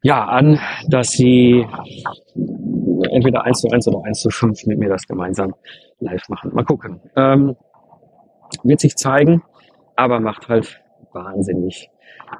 ja 0.02 0.26
an, 0.26 0.60
dass 0.88 1.12
sie 1.12 1.66
entweder 3.12 3.44
eins 3.44 3.62
zu 3.62 3.70
eins 3.70 3.88
oder 3.88 4.04
eins 4.06 4.22
zu 4.22 4.30
fünf 4.30 4.66
mit 4.66 4.80
mir 4.80 4.90
das 4.90 5.08
gemeinsam 5.08 5.54
live 6.00 6.28
machen. 6.30 6.52
Mal 6.54 6.66
gucken. 6.66 7.02
Ähm, 7.16 7.56
wird 8.64 8.80
sich 8.80 8.96
zeigen, 8.96 9.44
aber 9.96 10.20
macht 10.20 10.48
halt 10.50 10.82
wahnsinnig 11.14 11.90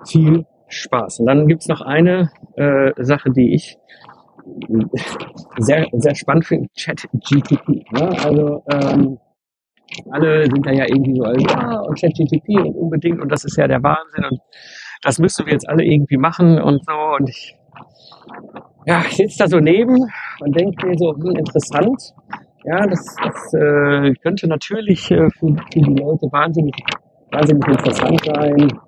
viel 0.08 0.46
Spaß. 0.68 1.20
Und 1.20 1.28
dann 1.28 1.48
gibt's 1.48 1.68
noch 1.68 1.82
eine 1.82 2.32
äh, 2.56 2.92
Sache, 2.98 3.32
die 3.32 3.54
ich 3.54 3.78
sehr, 5.58 5.88
sehr 5.92 6.16
spannend 6.16 6.46
finde, 6.46 6.70
Chat-GTP. 6.76 7.92
Ne? 7.92 8.10
Also 8.24 8.64
ähm, 8.72 9.20
alle 10.12 10.44
sind 10.44 10.66
da 10.66 10.72
ja 10.72 10.86
irgendwie 10.88 11.16
so, 11.16 11.26
ja, 11.26 11.80
und 11.80 11.96
Chat-GTP 11.98 12.60
und 12.60 12.76
unbedingt 12.76 13.22
und 13.22 13.32
das 13.32 13.44
ist 13.46 13.58
ja 13.58 13.68
der 13.68 13.82
Wahnsinn 13.84 14.26
und 14.26 14.40
das 15.02 15.20
müssen 15.20 15.46
wir 15.46 15.54
jetzt 15.54 15.68
alle 15.70 15.84
irgendwie 15.84 16.18
machen 16.18 16.60
und 16.60 16.84
so 16.86 16.94
und 17.18 17.30
ich 17.30 17.56
ja, 18.86 19.04
ich 19.08 19.16
sitze 19.18 19.40
da 19.40 19.48
so 19.48 19.60
neben 19.60 19.96
und 20.40 20.60
denke 20.60 20.88
mir 20.88 20.98
so, 20.98 21.16
hm, 21.16 21.36
interessant. 21.38 22.14
Ja, 22.64 22.88
das, 22.88 23.16
das 23.24 23.54
äh, 23.54 24.14
könnte 24.24 24.48
natürlich 24.48 25.12
äh, 25.12 25.30
für, 25.32 25.56
für 25.72 25.80
die 25.80 25.96
Leute 25.96 26.28
wahnsinnig, 26.32 26.76
wahnsinnig 27.32 27.68
interessant 27.68 28.22
sein. 28.26 28.80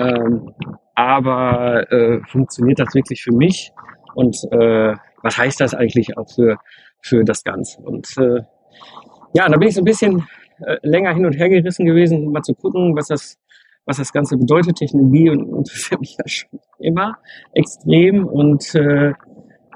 Ähm, 0.00 0.52
aber 0.94 1.90
äh, 1.92 2.20
funktioniert 2.28 2.78
das 2.78 2.94
wirklich 2.94 3.22
für 3.22 3.32
mich? 3.32 3.72
Und 4.14 4.36
äh, 4.50 4.94
was 5.22 5.38
heißt 5.38 5.60
das 5.60 5.74
eigentlich 5.74 6.16
auch 6.18 6.28
für, 6.28 6.58
für 7.00 7.24
das 7.24 7.42
Ganze. 7.44 7.80
Und 7.82 8.06
äh, 8.18 8.42
ja, 9.34 9.48
da 9.48 9.56
bin 9.56 9.68
ich 9.68 9.74
so 9.74 9.80
ein 9.80 9.84
bisschen 9.84 10.26
äh, 10.60 10.76
länger 10.82 11.14
hin 11.14 11.26
und 11.26 11.34
her 11.34 11.48
gerissen 11.48 11.86
gewesen, 11.86 12.30
mal 12.30 12.42
zu 12.42 12.54
gucken, 12.54 12.94
was 12.96 13.08
das, 13.08 13.38
was 13.84 13.96
das 13.96 14.12
Ganze 14.12 14.36
bedeutet, 14.36 14.76
Technologie 14.76 15.30
und 15.30 15.48
interessiert 15.48 16.00
mich 16.00 16.16
ja 16.18 16.28
schon 16.28 16.60
immer 16.78 17.18
extrem 17.54 18.26
und 18.26 18.74
äh, 18.74 19.10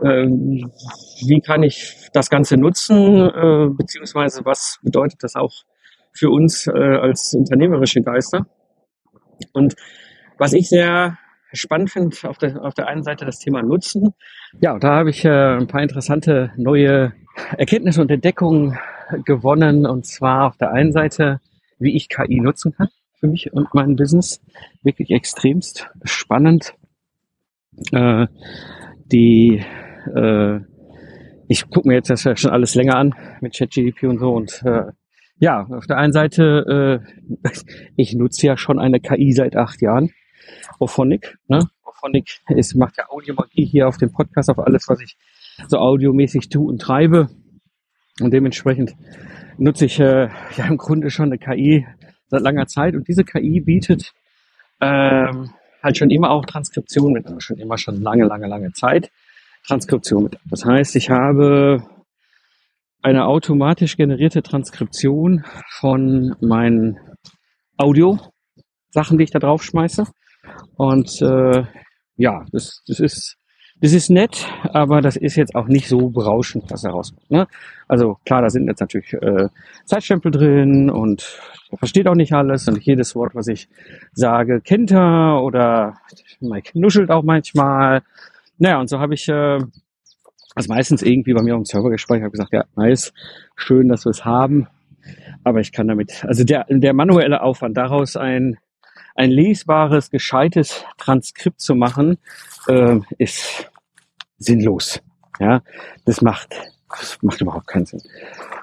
äh, 0.03 0.27
wie 0.27 1.41
kann 1.41 1.63
ich 1.63 2.09
das 2.13 2.31
Ganze 2.31 2.57
nutzen, 2.57 3.29
äh, 3.29 3.69
beziehungsweise 3.71 4.45
was 4.45 4.79
bedeutet 4.83 5.23
das 5.23 5.35
auch 5.35 5.53
für 6.13 6.31
uns 6.31 6.67
äh, 6.67 6.73
als 6.73 7.35
unternehmerische 7.35 8.03
Geister. 8.03 8.47
Und 9.53 9.75
was 10.39 10.53
ich 10.53 10.69
sehr 10.69 11.19
spannend 11.53 11.91
finde, 11.91 12.17
auf 12.29 12.39
der, 12.39 12.63
auf 12.63 12.75
der 12.75 12.89
einen 12.89 13.03
Seite 13.03 13.25
das 13.25 13.39
Thema 13.39 13.63
Nutzen. 13.63 14.15
Ja, 14.61 14.79
da 14.79 14.97
habe 14.97 15.11
ich 15.11 15.25
äh, 15.25 15.57
ein 15.57 15.67
paar 15.67 15.83
interessante 15.83 16.53
neue 16.57 17.13
Erkenntnisse 17.57 18.01
und 18.01 18.11
Entdeckungen 18.11 18.79
gewonnen. 19.25 19.87
Und 19.87 20.07
zwar 20.07 20.47
auf 20.47 20.57
der 20.57 20.73
einen 20.73 20.93
Seite, 20.93 21.41
wie 21.79 21.95
ich 21.97 22.09
KI 22.09 22.41
nutzen 22.41 22.73
kann 22.73 22.89
für 23.19 23.29
mich 23.29 23.53
und 23.53 23.75
mein 23.75 23.97
Business. 23.97 24.41
Wirklich 24.83 25.11
extremst 25.11 25.89
spannend. 26.05 26.75
Äh, 27.93 28.27
die 29.07 29.63
äh, 30.15 30.61
ich 31.49 31.69
gucke 31.71 31.89
mir 31.89 31.95
jetzt 31.95 32.11
das 32.11 32.25
ja 32.25 32.37
schon 32.37 32.51
alles 32.51 32.75
länger 32.75 32.97
an 32.97 33.15
mit 33.41 33.57
ChatGDP 33.57 34.07
und 34.07 34.19
so 34.19 34.33
und 34.35 34.63
äh, 34.65 34.93
ja, 35.39 35.67
auf 35.67 35.87
der 35.87 35.99
einen 35.99 36.13
Seite, 36.13 37.03
äh, 37.43 37.49
ich 37.97 38.15
nutze 38.15 38.47
ja 38.47 38.57
schon 38.57 38.79
eine 38.79 39.01
KI 39.01 39.33
seit 39.33 39.57
acht 39.57 39.83
Jahren, 39.83 40.11
Ophonic. 40.79 41.37
Ne? 41.47 41.61
Ophonic 41.85 42.41
ist, 42.49 42.75
macht 42.75 42.97
ja 42.97 43.11
Audiomagie 43.11 43.67
hier 43.67 43.89
auf 43.89 43.99
dem 43.99 44.13
Podcast, 44.13 44.49
auf 44.49 44.59
alles, 44.59 44.89
was 44.89 45.01
ich 45.01 45.17
so 45.69 45.79
audiomäßig 45.79 46.49
tue 46.49 46.67
und 46.67 46.81
treibe. 46.81 47.29
Und 48.21 48.33
dementsprechend 48.33 48.95
nutze 49.59 49.87
ich 49.87 50.01
äh, 50.01 50.29
ja 50.57 50.67
im 50.69 50.79
Grunde 50.79 51.11
schon 51.11 51.27
eine 51.27 51.39
KI 51.39 51.87
seit 52.29 52.43
langer 52.43 52.67
Zeit. 52.67 52.95
Und 52.95 53.09
diese 53.09 53.25
KI 53.25 53.61
bietet 53.61 54.13
ähm, 54.81 55.51
halt 55.83 55.97
schon 55.97 56.11
immer 56.11 56.31
auch 56.31 56.45
Transkription 56.45 57.13
mit, 57.13 57.27
also 57.27 57.41
schon 57.41 57.59
immer 57.59 57.79
schon 57.79 58.01
lange, 58.03 58.25
lange, 58.25 58.47
lange 58.47 58.73
Zeit 58.73 59.11
Transkription 59.67 60.25
mit. 60.25 60.39
Das 60.49 60.65
heißt, 60.65 60.97
ich 60.97 61.11
habe 61.11 61.83
eine 63.03 63.27
automatisch 63.27 63.97
generierte 63.97 64.43
Transkription 64.43 65.45
von 65.79 66.35
meinen 66.41 66.99
Audio-Sachen, 67.77 69.19
die 69.19 69.25
ich 69.25 69.31
da 69.31 69.39
drauf 69.39 69.63
schmeiße. 69.63 70.05
Und 70.77 71.21
äh, 71.23 71.65
ja, 72.17 72.45
das, 72.53 72.83
das 72.87 73.01
ist 73.01 73.37
das 73.81 73.93
ist 73.93 74.11
nett, 74.11 74.47
aber 74.73 75.01
das 75.01 75.17
ist 75.17 75.37
jetzt 75.37 75.55
auch 75.55 75.67
nicht 75.67 75.89
so 75.89 76.09
berauschend, 76.09 76.65
was 76.71 76.83
da 76.83 76.91
rauskommt. 76.91 77.31
Ne? 77.31 77.47
Also 77.89 78.19
klar, 78.25 78.43
da 78.43 78.51
sind 78.51 78.67
jetzt 78.67 78.81
natürlich 78.81 79.13
äh, 79.13 79.49
Zeitstempel 79.85 80.31
drin 80.31 80.91
und 80.91 81.39
er 81.71 81.79
versteht 81.79 82.09
auch 82.09 82.15
nicht 82.15 82.33
alles 82.33 82.67
und 82.69 82.83
jedes 82.83 83.15
Wort, 83.15 83.35
was 83.35 83.49
ich 83.49 83.69
sage, 84.13 84.61
kennt 84.61 84.93
er 84.93 85.43
oder 85.43 85.99
Mike 86.41 86.79
nuschelt 86.79 87.11
auch 87.11 87.23
manchmal. 87.23 88.03
Naja, 88.59 88.81
und 88.81 88.89
so 88.89 88.99
habe 88.99 89.15
ich 89.15 89.29
äh, 89.29 89.59
also 90.57 90.73
meistens 90.73 91.03
irgendwie 91.03 91.35
bei 91.35 91.43
mir 91.43 91.55
auf 91.55 91.61
dem 91.61 91.67
Server 91.67 91.91
gespeichert, 91.91 92.25
habe 92.25 92.31
gesagt, 92.33 92.53
ja, 92.53 92.65
nice, 92.77 93.13
schön, 93.57 93.89
dass 93.89 94.07
wir 94.07 94.11
es 94.11 94.25
haben, 94.25 94.67
aber 95.45 95.61
ich 95.61 95.71
kann 95.71 95.87
damit, 95.87 96.25
also 96.25 96.45
der, 96.45 96.65
der 96.71 96.95
manuelle 96.95 97.43
Aufwand, 97.43 97.77
daraus 97.77 98.17
ein, 98.17 98.57
ein 99.17 99.31
lesbares, 99.31 100.11
gescheites 100.11 100.85
Transkript 100.99 101.61
zu 101.61 101.75
machen, 101.75 102.19
äh, 102.69 102.99
ist 103.19 103.71
sinnlos. 104.39 105.03
Ja, 105.41 105.63
das 106.05 106.23
macht, 106.23 106.55
das 106.89 107.19
macht 107.23 107.41
überhaupt 107.41 107.67
keinen 107.67 107.87
Sinn. 107.87 108.01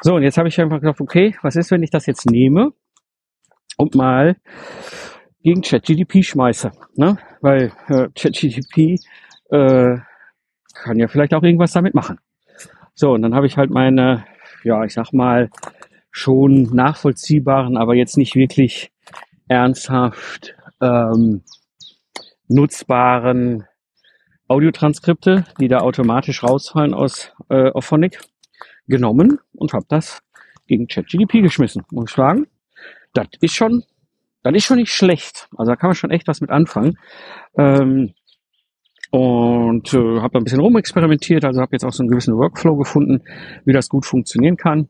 So, 0.01 0.15
und 0.15 0.23
jetzt 0.23 0.37
habe 0.37 0.47
ich 0.47 0.59
einfach 0.59 0.79
gedacht, 0.79 1.01
okay, 1.01 1.35
was 1.41 1.55
ist, 1.55 1.71
wenn 1.71 1.83
ich 1.83 1.91
das 1.91 2.05
jetzt 2.05 2.29
nehme 2.29 2.73
und 3.77 3.95
mal 3.95 4.37
gegen 5.41 5.61
ChatGDP 5.61 6.23
schmeiße? 6.23 6.71
Ne? 6.95 7.17
Weil 7.41 7.71
äh, 7.89 8.09
ChatGDP 8.15 8.99
äh, 9.51 9.97
kann 10.73 10.99
ja 10.99 11.07
vielleicht 11.07 11.33
auch 11.33 11.43
irgendwas 11.43 11.73
damit 11.73 11.93
machen. 11.93 12.19
So, 12.95 13.13
und 13.13 13.21
dann 13.21 13.35
habe 13.35 13.47
ich 13.47 13.57
halt 13.57 13.71
meine, 13.71 14.25
ja, 14.63 14.83
ich 14.83 14.93
sag 14.93 15.13
mal, 15.13 15.49
schon 16.11 16.63
nachvollziehbaren, 16.75 17.75
aber 17.75 17.95
jetzt 17.95 18.17
nicht 18.17 18.35
wirklich 18.35 18.92
ernsthaft 19.53 20.55
ähm, 20.81 21.43
nutzbaren 22.47 23.65
Audiotranskripte, 24.47 25.45
die 25.59 25.67
da 25.67 25.79
automatisch 25.79 26.43
rausfallen 26.43 26.93
aus 26.93 27.31
äh, 27.49 27.71
Auphonic, 27.71 28.19
genommen 28.87 29.39
und 29.53 29.73
habe 29.73 29.85
das 29.87 30.21
gegen 30.67 30.87
ChatGDP 30.87 31.41
geschmissen. 31.41 31.83
Muss 31.91 32.09
ich 32.09 32.15
sagen, 32.15 32.47
das 33.13 33.27
ist 33.39 33.53
schon, 33.53 33.83
das 34.41 34.53
ist 34.55 34.65
schon 34.65 34.77
nicht 34.77 34.91
schlecht. 34.91 35.47
Also 35.55 35.71
da 35.71 35.75
kann 35.75 35.89
man 35.89 35.95
schon 35.95 36.11
echt 36.11 36.27
was 36.27 36.41
mit 36.41 36.49
anfangen. 36.49 36.97
Ähm, 37.57 38.13
und 39.11 39.93
äh, 39.93 40.19
habe 40.21 40.39
ein 40.39 40.43
bisschen 40.43 40.59
rumexperimentiert, 40.59 41.45
also 41.45 41.61
habe 41.61 41.73
jetzt 41.73 41.85
auch 41.85 41.93
so 41.93 42.01
einen 42.01 42.09
gewissen 42.09 42.35
Workflow 42.35 42.75
gefunden, 42.75 43.21
wie 43.63 43.71
das 43.71 43.87
gut 43.87 44.05
funktionieren 44.05 44.57
kann. 44.57 44.89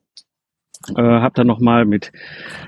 Äh, 0.96 1.02
habe 1.02 1.34
dann 1.36 1.48
nochmal 1.48 1.86
mit 1.86 2.12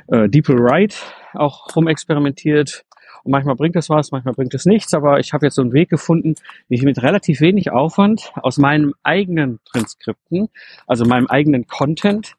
äh, 0.08 0.30
DeepL 0.30 0.58
Write 0.58 0.96
auch 1.34 1.76
rumexperimentiert. 1.76 2.86
Und 3.24 3.32
manchmal 3.32 3.56
bringt 3.56 3.76
es 3.76 3.90
was, 3.90 4.12
manchmal 4.12 4.36
bringt 4.36 4.54
es 4.54 4.66
nichts, 4.66 4.94
aber 4.94 5.20
ich 5.20 5.34
habe 5.34 5.48
jetzt 5.48 5.56
so 5.56 5.62
einen 5.62 5.74
Weg 5.74 5.90
gefunden, 5.90 6.36
wie 6.70 6.76
ich 6.76 6.84
mit 6.84 7.02
relativ 7.02 7.42
wenig 7.42 7.72
Aufwand 7.72 8.32
aus 8.36 8.58
meinem 8.58 8.94
eigenen 9.04 9.60
Transkripten, 9.66 10.50
also 10.86 11.06
meinem 11.06 11.28
eigenen 11.28 11.66
Content, 11.66 12.36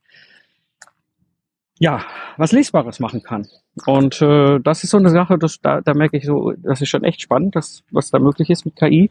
ja, 1.78 2.00
was 2.36 2.52
Lesbares 2.52 3.00
machen 3.00 3.22
kann. 3.22 3.46
Und 3.84 4.22
äh, 4.22 4.60
das 4.60 4.84
ist 4.84 4.90
so 4.90 4.96
eine 4.96 5.10
Sache, 5.10 5.38
das, 5.38 5.60
da, 5.60 5.80
da 5.80 5.92
merke 5.92 6.16
ich 6.16 6.24
so, 6.24 6.52
das 6.52 6.80
ist 6.80 6.88
schon 6.88 7.04
echt 7.04 7.20
spannend, 7.20 7.56
das, 7.56 7.82
was 7.90 8.10
da 8.10 8.18
möglich 8.18 8.48
ist 8.48 8.64
mit 8.64 8.76
KI. 8.76 9.10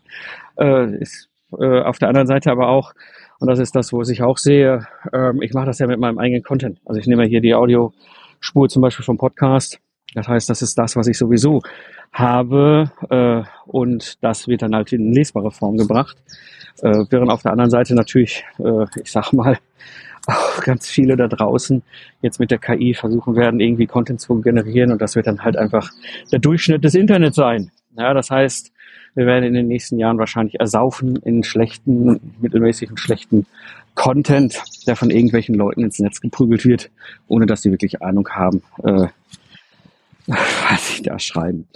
Äh, 0.58 0.98
ist 0.98 1.30
äh, 1.60 1.82
auf 1.82 2.00
der 2.00 2.08
anderen 2.08 2.28
Seite 2.28 2.52
aber 2.52 2.70
auch, 2.70 2.94
und 3.40 3.48
das 3.48 3.60
ist 3.60 3.76
das, 3.76 3.92
wo 3.92 4.02
ich 4.02 4.22
auch 4.24 4.38
sehe, 4.38 4.88
ähm, 5.14 5.42
ich 5.42 5.54
mache 5.54 5.66
das 5.66 5.80
ja 5.80 5.88
mit 5.88 6.00
meinem 6.00 6.18
eigenen 6.20 6.44
Content. 6.44 6.80
Also 6.86 7.00
ich 7.00 7.08
nehme 7.08 7.26
hier 7.26 7.42
die 7.42 7.54
Audiospur 7.54 8.70
zum 8.70 8.82
Beispiel 8.82 9.06
vom 9.06 9.18
Podcast. 9.18 9.80
Das 10.14 10.28
heißt, 10.28 10.50
das 10.50 10.62
ist 10.62 10.78
das, 10.78 10.96
was 10.96 11.08
ich 11.08 11.18
sowieso 11.18 11.62
habe 12.14 12.92
äh, 13.10 13.44
und 13.66 14.24
das 14.24 14.48
wird 14.48 14.62
dann 14.62 14.74
halt 14.74 14.94
in 14.94 15.12
lesbare 15.12 15.52
Form 15.52 15.78
gebracht. 15.78 16.16
Äh, 16.82 17.06
während 17.10 17.32
auf 17.32 17.42
der 17.42 17.52
anderen 17.52 17.72
Seite 17.72 17.96
natürlich, 17.96 18.46
äh, 18.60 18.86
ich 19.02 19.12
sag 19.12 19.34
mal, 19.34 19.58
auch 20.28 20.62
ganz 20.64 20.88
viele 20.88 21.18
da 21.18 21.28
draußen 21.28 21.84
jetzt 22.22 22.40
mit 22.40 22.52
der 22.52 22.58
KI 22.58 22.94
versuchen 22.94 23.36
werden, 23.36 23.60
irgendwie 23.60 23.86
Content 23.86 24.22
zu 24.22 24.42
generieren 24.42 24.92
und 24.92 25.02
das 25.02 25.16
wird 25.16 25.28
dann 25.28 25.44
halt 25.44 25.58
einfach 25.58 25.92
der 26.32 26.40
Durchschnitt 26.40 26.84
des 26.84 26.96
Internets 26.96 27.36
sein. 27.36 27.72
Ja, 27.98 28.14
das 28.14 28.32
heißt, 28.32 28.72
wir 29.16 29.26
werden 29.26 29.44
in 29.44 29.54
den 29.54 29.68
nächsten 29.68 29.98
Jahren 29.98 30.18
wahrscheinlich 30.18 30.60
ersaufen 30.60 31.16
in 31.18 31.44
schlechten, 31.44 32.20
mittelmäßigen, 32.42 32.98
schlechten 32.98 33.46
Content, 33.96 34.62
der 34.88 34.96
von 34.96 35.10
irgendwelchen 35.10 35.56
Leuten 35.56 35.84
ins 35.84 36.00
Netz 36.00 36.22
geprügelt 36.22 36.66
wird, 36.66 36.92
ohne 37.28 37.46
dass 37.46 37.62
sie 37.62 37.72
wirklich 37.72 38.02
Ahnung 38.02 38.28
haben, 38.30 38.62
äh, 38.84 39.08
was 40.28 40.88
sie 40.88 41.04
da 41.04 41.18
schreiben. 41.18 41.68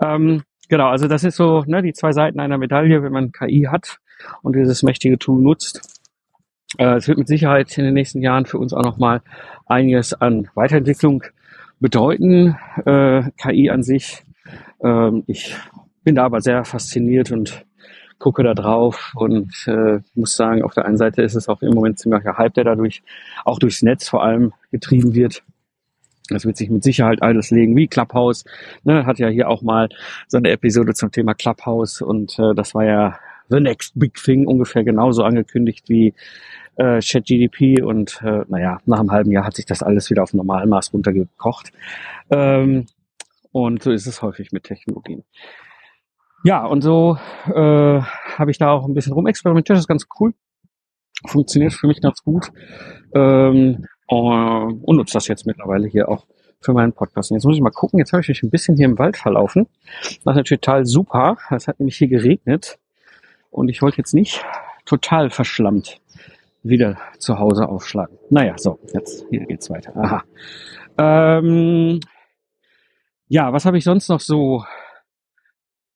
Ähm, 0.00 0.42
genau, 0.68 0.88
also 0.88 1.08
das 1.08 1.24
ist 1.24 1.36
so 1.36 1.64
ne, 1.66 1.82
die 1.82 1.92
zwei 1.92 2.12
Seiten 2.12 2.40
einer 2.40 2.58
Medaille, 2.58 3.02
wenn 3.02 3.12
man 3.12 3.32
KI 3.32 3.68
hat 3.70 3.98
und 4.42 4.54
dieses 4.56 4.82
mächtige 4.82 5.18
Tool 5.18 5.42
nutzt 5.42 5.94
äh, 6.78 6.96
es 6.96 7.08
wird 7.08 7.18
mit 7.18 7.28
Sicherheit 7.28 7.76
in 7.78 7.84
den 7.84 7.94
nächsten 7.94 8.22
Jahren 8.22 8.46
für 8.46 8.58
uns 8.58 8.72
auch 8.72 8.82
nochmal 8.82 9.22
einiges 9.66 10.14
an 10.14 10.48
Weiterentwicklung 10.54 11.22
bedeuten, 11.80 12.56
äh, 12.84 13.22
KI 13.36 13.70
an 13.70 13.82
sich. 13.82 14.24
Ähm, 14.82 15.24
ich 15.26 15.56
bin 16.04 16.14
da 16.14 16.24
aber 16.24 16.40
sehr 16.40 16.64
fasziniert 16.64 17.32
und 17.32 17.64
gucke 18.18 18.42
da 18.42 18.54
drauf 18.54 19.12
und 19.16 19.52
äh, 19.66 20.00
muss 20.14 20.36
sagen, 20.36 20.62
auf 20.62 20.74
der 20.74 20.84
einen 20.86 20.96
Seite 20.96 21.22
ist 21.22 21.34
es 21.34 21.48
auch 21.48 21.62
im 21.62 21.74
Moment 21.74 21.98
ziemlicher 21.98 22.38
Hype, 22.38 22.54
der 22.54 22.64
dadurch 22.64 23.02
auch 23.44 23.58
durchs 23.58 23.82
Netz 23.82 24.08
vor 24.08 24.22
allem 24.22 24.52
getrieben 24.70 25.14
wird. 25.14 25.42
Das 26.30 26.46
wird 26.46 26.56
sich 26.56 26.70
mit 26.70 26.82
Sicherheit 26.82 27.22
alles 27.22 27.50
legen, 27.50 27.76
wie 27.76 27.86
Clubhouse. 27.86 28.44
Ne, 28.82 29.04
hat 29.04 29.18
ja 29.18 29.28
hier 29.28 29.48
auch 29.48 29.62
mal 29.62 29.88
so 30.28 30.38
eine 30.38 30.50
Episode 30.50 30.94
zum 30.94 31.10
Thema 31.10 31.34
Clubhouse 31.34 32.00
und 32.00 32.38
äh, 32.38 32.54
das 32.54 32.74
war 32.74 32.84
ja 32.84 33.18
the 33.50 33.60
next 33.60 33.92
big 33.98 34.14
thing 34.14 34.46
ungefähr 34.46 34.84
genauso 34.84 35.22
angekündigt 35.22 35.88
wie 35.88 36.14
äh, 36.76 37.00
ChatGDP 37.00 37.82
und 37.82 38.22
äh, 38.22 38.44
naja, 38.48 38.80
nach 38.86 39.00
einem 39.00 39.10
halben 39.10 39.32
Jahr 39.32 39.44
hat 39.44 39.56
sich 39.56 39.66
das 39.66 39.82
alles 39.82 40.10
wieder 40.10 40.22
auf 40.22 40.32
Normalmaß 40.32 40.92
runtergekocht. 40.94 41.72
Ähm, 42.30 42.86
und 43.52 43.82
so 43.82 43.92
ist 43.92 44.06
es 44.06 44.22
häufig 44.22 44.50
mit 44.50 44.64
Technologien. 44.64 45.24
Ja, 46.44 46.66
und 46.66 46.82
so 46.82 47.16
äh, 47.46 48.00
habe 48.02 48.50
ich 48.50 48.58
da 48.58 48.70
auch 48.70 48.84
ein 48.84 48.92
bisschen 48.92 49.14
rumexperimentiert. 49.14 49.76
Das 49.76 49.84
ist 49.84 49.88
ganz 49.88 50.06
cool. 50.20 50.34
Funktioniert 51.26 51.72
für 51.72 51.86
mich 51.86 52.02
ganz 52.02 52.22
gut. 52.22 52.52
Ähm, 53.14 53.86
und 54.06 54.96
nutze 54.96 55.14
das 55.14 55.26
jetzt 55.26 55.46
mittlerweile 55.46 55.88
hier 55.88 56.10
auch 56.10 56.26
für 56.60 56.74
meinen 56.74 56.92
Podcast. 56.92 57.30
Und 57.30 57.36
jetzt 57.36 57.46
muss 57.46 57.56
ich 57.56 57.62
mal 57.62 57.70
gucken. 57.70 57.98
Jetzt 57.98 58.12
habe 58.12 58.20
ich 58.20 58.28
mich 58.28 58.42
ein 58.42 58.50
bisschen 58.50 58.76
hier 58.76 58.84
im 58.84 58.98
Wald 58.98 59.16
verlaufen. 59.16 59.66
Das 60.02 60.10
ist 60.10 60.26
natürlich 60.26 60.60
total 60.60 60.84
super. 60.84 61.38
Es 61.50 61.66
hat 61.66 61.80
nämlich 61.80 61.96
hier 61.96 62.08
geregnet. 62.08 62.78
Und 63.50 63.70
ich 63.70 63.80
wollte 63.80 63.96
jetzt 63.96 64.12
nicht 64.12 64.44
total 64.84 65.30
verschlammt 65.30 66.02
wieder 66.62 66.98
zu 67.18 67.38
Hause 67.38 67.68
aufschlagen. 67.68 68.18
Naja, 68.28 68.58
so, 68.58 68.78
jetzt 68.92 69.24
hier 69.30 69.46
geht's 69.46 69.70
weiter. 69.70 69.96
Aha. 69.96 70.24
Ähm, 70.98 72.00
ja, 73.28 73.52
was 73.54 73.64
habe 73.64 73.78
ich 73.78 73.84
sonst 73.84 74.08
noch 74.08 74.20
so 74.20 74.64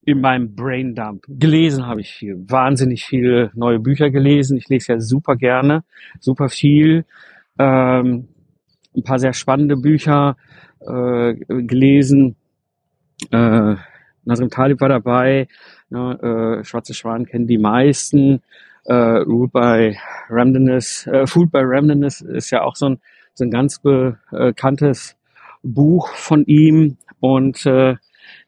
in 0.09 0.23
meinem 0.23 0.55
Braindump? 0.55 1.25
Gelesen 1.29 1.87
habe 1.87 2.01
ich 2.01 2.11
viel, 2.13 2.43
wahnsinnig 2.49 3.05
viele 3.05 3.51
neue 3.55 3.79
Bücher 3.79 4.09
gelesen. 4.09 4.57
Ich 4.57 4.67
lese 4.71 4.95
ja 4.95 5.01
super 5.01 5.37
gerne, 5.37 5.85
super 6.19 6.49
viel. 6.49 7.05
Ähm, 7.59 8.29
ein 8.97 9.03
paar 9.03 9.19
sehr 9.19 9.35
spannende 9.35 9.77
Bücher 9.77 10.39
äh, 10.81 11.35
gelesen. 11.35 12.37
Äh, 13.31 13.77
Nasrim 14.25 14.49
Talib 14.49 14.81
war 14.81 14.89
dabei. 14.89 15.47
Ne, 15.91 16.61
äh, 16.61 16.65
Schwarze 16.65 16.95
Schwan 16.95 17.27
kennen 17.27 17.47
die 17.47 17.59
meisten. 17.59 18.41
Äh, 18.87 18.95
Ruled 18.95 19.53
by 19.53 19.99
Randomness, 20.31 21.07
äh, 21.07 21.27
Food 21.27 21.53
by 21.53 21.61
Randomness 21.63 22.23
ist 22.23 22.51
ja 22.51 22.63
auch 22.63 22.77
so 22.77 22.87
ein, 22.89 23.01
so 23.35 23.45
ein 23.45 23.51
ganz 23.51 23.79
bekanntes 23.81 25.17
Buch 25.63 26.09
von 26.15 26.47
ihm. 26.47 26.97
Und 27.21 27.67
äh, 27.67 27.97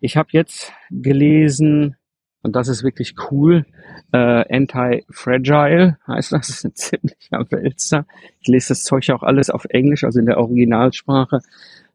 ich 0.00 0.16
habe 0.16 0.28
jetzt 0.32 0.72
gelesen, 0.90 1.96
und 2.42 2.56
das 2.56 2.68
ist 2.68 2.82
wirklich 2.82 3.14
cool, 3.30 3.66
äh, 4.12 4.44
Anti-Fragile 4.54 5.98
heißt 6.06 6.32
das, 6.32 6.46
das 6.46 6.50
ist 6.56 6.64
ein 6.64 6.74
ziemlicher 6.74 7.46
Wälzer. 7.50 8.06
Ich 8.40 8.48
lese 8.48 8.68
das 8.68 8.84
Zeug 8.84 9.08
auch 9.10 9.22
alles 9.22 9.50
auf 9.50 9.64
Englisch, 9.66 10.04
also 10.04 10.18
in 10.18 10.26
der 10.26 10.38
Originalsprache, 10.38 11.40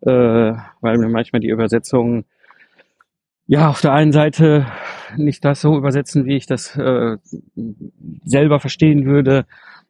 äh, 0.02 0.54
weil 0.82 0.98
mir 0.98 1.10
manchmal 1.10 1.40
die 1.40 1.50
Übersetzungen 1.50 2.26
ja 3.48 3.70
auf 3.70 3.82
der 3.82 3.94
einen 3.94 4.12
Seite 4.12 4.66
nicht 5.18 5.46
das 5.46 5.62
so 5.62 5.78
übersetzen, 5.78 6.26
wie 6.26 6.36
ich 6.36 6.46
das 6.46 6.76
äh, 6.76 7.18
selber 8.24 8.60
verstehen 8.60 9.06
würde. 9.06 9.46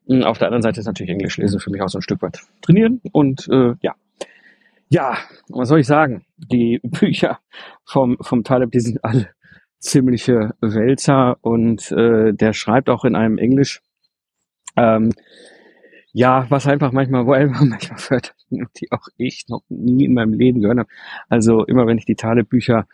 Auf 0.07 0.37
der 0.37 0.47
anderen 0.47 0.61
Seite 0.61 0.79
ist 0.79 0.85
natürlich 0.85 1.11
Englisch 1.11 1.37
lesen 1.37 1.59
für 1.59 1.71
mich 1.71 1.81
auch 1.81 1.89
so 1.89 1.97
ein 1.97 2.03
Stück 2.03 2.21
weit 2.21 2.39
trainieren 2.61 3.01
und 3.11 3.47
äh, 3.49 3.73
ja. 3.81 3.95
Ja, 4.89 5.17
was 5.49 5.69
soll 5.69 5.79
ich 5.79 5.87
sagen? 5.87 6.25
Die 6.37 6.79
Bücher 6.83 7.39
vom, 7.85 8.17
vom 8.21 8.43
Taleb, 8.43 8.71
die 8.71 8.79
sind 8.79 9.03
alle 9.03 9.29
ziemliche 9.79 10.53
Wälzer 10.61 11.37
und 11.41 11.91
äh, 11.91 12.33
der 12.33 12.53
schreibt 12.53 12.89
auch 12.89 13.03
in 13.05 13.15
einem 13.15 13.37
Englisch, 13.37 13.81
ähm, 14.75 15.11
ja, 16.13 16.45
was 16.49 16.67
einfach 16.67 16.91
manchmal, 16.91 17.25
wo 17.25 17.33
einfach 17.33 17.61
manchmal 17.65 17.99
Wörter, 18.09 18.33
die 18.49 18.91
auch 18.91 19.07
ich 19.17 19.45
noch 19.49 19.63
nie 19.69 20.05
in 20.05 20.13
meinem 20.13 20.33
Leben 20.33 20.61
gehört 20.61 20.79
habe. 20.79 20.89
Also 21.29 21.65
immer 21.65 21.87
wenn 21.87 21.97
ich 21.97 22.05
die 22.05 22.15
Taleb-Bücher 22.15 22.87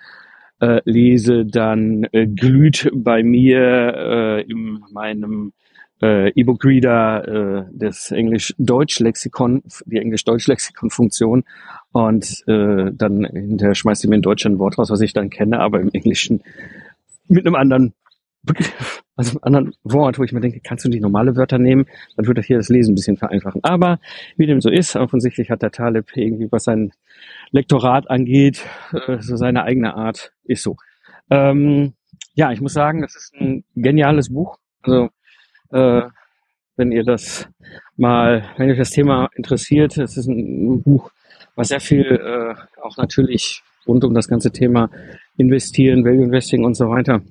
äh, 0.59 0.81
lese, 0.85 1.45
dann 1.45 2.07
äh, 2.13 2.25
glüht 2.27 2.89
bei 2.93 3.21
mir 3.21 3.59
äh, 3.59 4.41
in 4.43 4.83
meinem 4.91 5.53
äh, 6.01 6.29
E-Book-Reader 6.29 7.27
äh, 7.27 7.65
das 7.71 8.11
Englisch-Deutsch-Lexikon, 8.11 9.63
die 9.85 9.97
Englisch-Deutsch-Lexikon-Funktion 9.97 11.43
und 11.91 12.43
äh, 12.47 12.91
dann 12.93 13.25
hinterher 13.25 13.75
schmeißt 13.75 14.01
sie 14.01 14.07
mir 14.07 14.15
in 14.15 14.21
Deutsch 14.21 14.45
ein 14.45 14.59
Wort 14.59 14.77
raus, 14.77 14.89
was 14.89 15.01
ich 15.01 15.13
dann 15.13 15.29
kenne, 15.29 15.59
aber 15.59 15.79
im 15.79 15.89
Englischen 15.91 16.43
mit 17.27 17.45
einem 17.45 17.55
anderen 17.55 17.93
Begriff, 18.43 19.03
also 19.15 19.31
einem 19.31 19.39
anderen 19.43 19.75
Wort, 19.83 20.17
wo 20.17 20.23
ich 20.23 20.31
mir 20.31 20.41
denke, 20.41 20.61
kannst 20.63 20.83
du 20.83 20.89
nicht 20.89 21.01
normale 21.01 21.35
Wörter 21.35 21.59
nehmen, 21.59 21.85
dann 22.15 22.25
würde 22.25 22.41
hier 22.41 22.57
das 22.57 22.69
Lesen 22.69 22.93
ein 22.93 22.95
bisschen 22.95 23.17
vereinfachen. 23.17 23.63
Aber 23.63 23.99
wie 24.35 24.47
dem 24.47 24.61
so 24.61 24.69
ist, 24.69 24.95
offensichtlich 24.95 25.51
hat 25.51 25.61
der 25.61 25.71
Taleb 25.71 26.15
irgendwie, 26.15 26.51
was 26.51 26.63
sein 26.63 26.91
Lektorat 27.51 28.09
angeht, 28.09 28.65
äh, 28.93 29.21
so 29.21 29.35
seine 29.35 29.63
eigene 29.63 29.93
Art, 29.95 30.33
ist 30.43 30.63
so. 30.63 30.77
Ähm, 31.29 31.93
ja, 32.33 32.51
ich 32.51 32.61
muss 32.61 32.73
sagen, 32.73 33.01
das 33.01 33.15
ist 33.15 33.33
ein 33.35 33.63
geniales 33.75 34.33
Buch. 34.33 34.57
Also 34.81 35.09
äh, 35.71 36.01
wenn 36.77 36.91
ihr 36.91 37.03
das 37.03 37.47
mal, 37.97 38.45
wenn 38.57 38.71
euch 38.71 38.77
das 38.77 38.91
Thema 38.91 39.29
interessiert, 39.35 39.97
es 39.97 40.17
ist 40.17 40.27
ein 40.27 40.81
Buch, 40.81 41.11
was 41.55 41.69
sehr 41.69 41.79
viel 41.79 42.05
äh, 42.05 42.55
auch 42.81 42.97
natürlich 42.97 43.61
rund 43.87 44.03
um 44.03 44.13
das 44.13 44.27
ganze 44.27 44.51
Thema 44.51 44.89
investieren, 45.37 46.05
Value 46.05 46.23
Investing 46.23 46.63
und 46.63 46.75
so 46.75 46.89
weiter. 46.89 47.21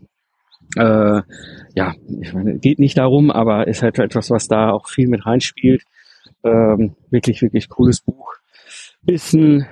Äh, 0.76 1.22
ja, 1.74 1.94
ich 2.20 2.32
meine, 2.32 2.58
geht 2.58 2.78
nicht 2.78 2.98
darum, 2.98 3.30
aber 3.30 3.66
ist 3.66 3.82
halt 3.82 3.98
etwas, 3.98 4.30
was 4.30 4.46
da 4.46 4.70
auch 4.70 4.88
viel 4.88 5.08
mit 5.08 5.26
reinspielt. 5.26 5.82
Ähm, 6.44 6.94
wirklich, 7.10 7.42
wirklich 7.42 7.68
cooles 7.68 8.00
Buch. 8.00 8.34
Ist 9.06 9.32
ein 9.34 9.66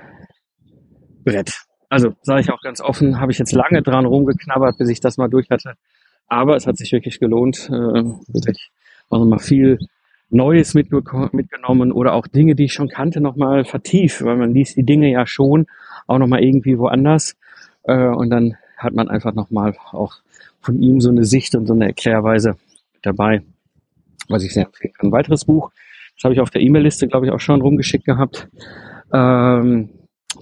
Brett. 1.23 1.53
Also 1.89 2.13
sage 2.21 2.41
ich 2.41 2.51
auch 2.51 2.61
ganz 2.61 2.81
offen, 2.81 3.19
habe 3.19 3.31
ich 3.31 3.39
jetzt 3.39 3.51
lange 3.51 3.81
dran 3.81 4.05
rumgeknabbert, 4.05 4.77
bis 4.77 4.89
ich 4.89 4.99
das 4.99 5.17
mal 5.17 5.29
durch 5.29 5.49
hatte. 5.49 5.73
Aber 6.29 6.55
es 6.55 6.67
hat 6.67 6.77
sich 6.77 6.91
wirklich 6.91 7.19
gelohnt. 7.19 7.69
Äh, 7.69 8.03
wirklich 8.27 8.71
auch 9.09 9.19
nochmal 9.19 9.39
viel 9.39 9.79
Neues 10.29 10.75
mitgenommen 10.75 11.91
oder 11.91 12.13
auch 12.13 12.27
Dinge, 12.27 12.55
die 12.55 12.65
ich 12.65 12.73
schon 12.73 12.87
kannte, 12.87 13.19
nochmal 13.19 13.65
vertieft, 13.65 14.23
weil 14.23 14.37
man 14.37 14.53
liest 14.53 14.77
die 14.77 14.83
Dinge 14.83 15.09
ja 15.09 15.25
schon 15.25 15.65
auch 16.05 16.19
nochmal 16.19 16.43
irgendwie 16.43 16.77
woanders. 16.77 17.35
Äh, 17.83 18.07
und 18.07 18.29
dann 18.29 18.55
hat 18.77 18.93
man 18.93 19.09
einfach 19.09 19.33
nochmal 19.33 19.75
auch 19.91 20.15
von 20.61 20.81
ihm 20.81 21.01
so 21.01 21.09
eine 21.09 21.25
Sicht 21.25 21.55
und 21.55 21.65
so 21.65 21.73
eine 21.73 21.87
Erklärweise 21.87 22.55
dabei, 23.01 23.41
was 24.27 24.43
ich 24.43 24.53
sehr 24.53 24.65
empfehlen 24.65 24.93
kann. 24.93 25.07
Ein 25.07 25.11
weiteres 25.11 25.45
Buch, 25.45 25.71
das 26.15 26.25
habe 26.25 26.33
ich 26.33 26.41
auf 26.41 26.49
der 26.49 26.61
E-Mail-Liste, 26.61 27.07
glaube 27.07 27.25
ich, 27.25 27.31
auch 27.31 27.39
schon 27.39 27.61
rumgeschickt 27.61 28.05
gehabt. 28.05 28.47
Ähm, 29.11 29.89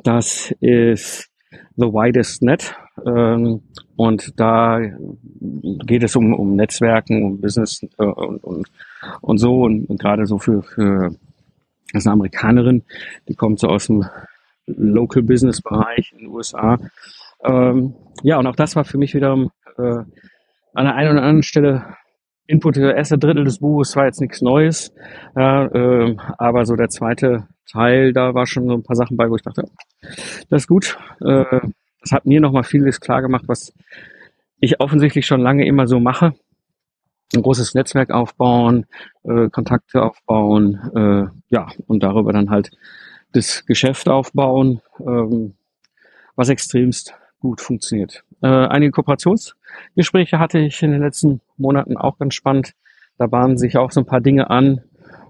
das 0.04 0.54
ist 0.60 1.30
The 1.76 1.86
Widest 1.86 2.42
Net. 2.42 2.76
Ähm, 3.06 3.62
und 3.96 4.40
da 4.40 4.80
geht 5.54 6.04
es 6.04 6.16
um, 6.16 6.34
um 6.34 6.56
Netzwerken, 6.56 7.24
um 7.24 7.42
Business 7.42 7.84
äh, 7.98 8.04
und, 8.04 8.44
und, 8.44 8.68
und 9.22 9.38
so. 9.38 9.64
Und, 9.64 9.90
und 9.90 10.00
gerade 10.00 10.26
so 10.26 10.38
für, 10.38 10.62
für 10.62 11.16
das 11.94 12.04
ist 12.04 12.08
eine 12.08 12.14
Amerikanerin, 12.14 12.84
die 13.28 13.36
kommt 13.36 13.60
so 13.60 13.68
aus 13.68 13.88
dem 13.88 14.06
Local 14.66 15.24
Business 15.24 15.62
Bereich 15.62 16.12
in 16.12 16.20
den 16.20 16.28
USA. 16.28 16.78
Ähm, 17.44 17.96
ja, 18.24 18.38
und 18.38 18.48
auch 18.48 18.56
das 18.56 18.76
war 18.76 18.84
für 18.84 18.98
mich 18.98 19.14
wiederum 19.14 19.52
äh, 19.78 20.04
an 20.74 20.86
der 20.86 20.96
einen 20.96 21.12
oder 21.12 21.22
anderen 21.22 21.44
Stelle 21.44 21.96
Input. 22.48 22.78
Der 22.78 22.96
erste 22.96 23.18
Drittel 23.18 23.44
des 23.44 23.60
Buches 23.60 23.96
war 23.96 24.06
jetzt 24.06 24.22
nichts 24.22 24.42
Neues, 24.42 24.94
ja, 25.36 25.66
äh, 25.66 26.16
aber 26.38 26.66
so 26.66 26.76
der 26.76 26.90
zweite 26.90 27.48
Teil, 27.70 28.14
da 28.14 28.34
war 28.34 28.48
schon 28.48 28.68
so 28.68 28.74
ein 28.74 28.84
paar 28.84 28.96
Sachen 28.96 29.18
bei, 29.18 29.30
wo 29.30 29.36
ich 29.36 29.42
dachte, 29.42 29.64
das 30.50 30.64
ist 30.64 30.68
gut. 30.68 30.98
Äh, 31.22 31.60
das 32.02 32.12
hat 32.12 32.26
mir 32.26 32.40
nochmal 32.40 32.64
vieles 32.64 33.02
klar 33.02 33.22
gemacht, 33.22 33.44
was 33.48 33.74
ich 34.60 34.80
offensichtlich 34.80 35.26
schon 35.26 35.42
lange 35.42 35.66
immer 35.66 35.88
so 35.88 36.00
mache. 36.00 36.34
Ein 37.36 37.42
großes 37.42 37.74
Netzwerk 37.74 38.12
aufbauen, 38.12 38.86
äh, 39.24 39.50
Kontakte 39.50 40.02
aufbauen, 40.02 40.80
äh, 40.96 41.54
ja, 41.54 41.68
und 41.88 42.02
darüber 42.02 42.32
dann 42.32 42.50
halt 42.50 42.72
das 43.34 43.66
Geschäft 43.66 44.08
aufbauen, 44.08 44.82
ähm, 45.00 45.56
was 46.38 46.48
extremst 46.48 47.14
gut 47.40 47.62
funktioniert. 47.62 48.24
Äh, 48.42 48.48
einige 48.48 48.92
Kooperationsgespräche 48.92 50.40
hatte 50.40 50.60
ich 50.60 50.82
in 50.84 50.92
den 50.92 51.02
letzten 51.02 51.42
Monaten 51.58 51.98
auch 51.98 52.18
ganz 52.18 52.36
spannend. 52.36 52.74
Da 53.18 53.28
bahnen 53.28 53.58
sich 53.58 53.78
auch 53.78 53.92
so 53.92 54.02
ein 54.02 54.06
paar 54.06 54.22
Dinge 54.22 54.50
an, 54.50 54.82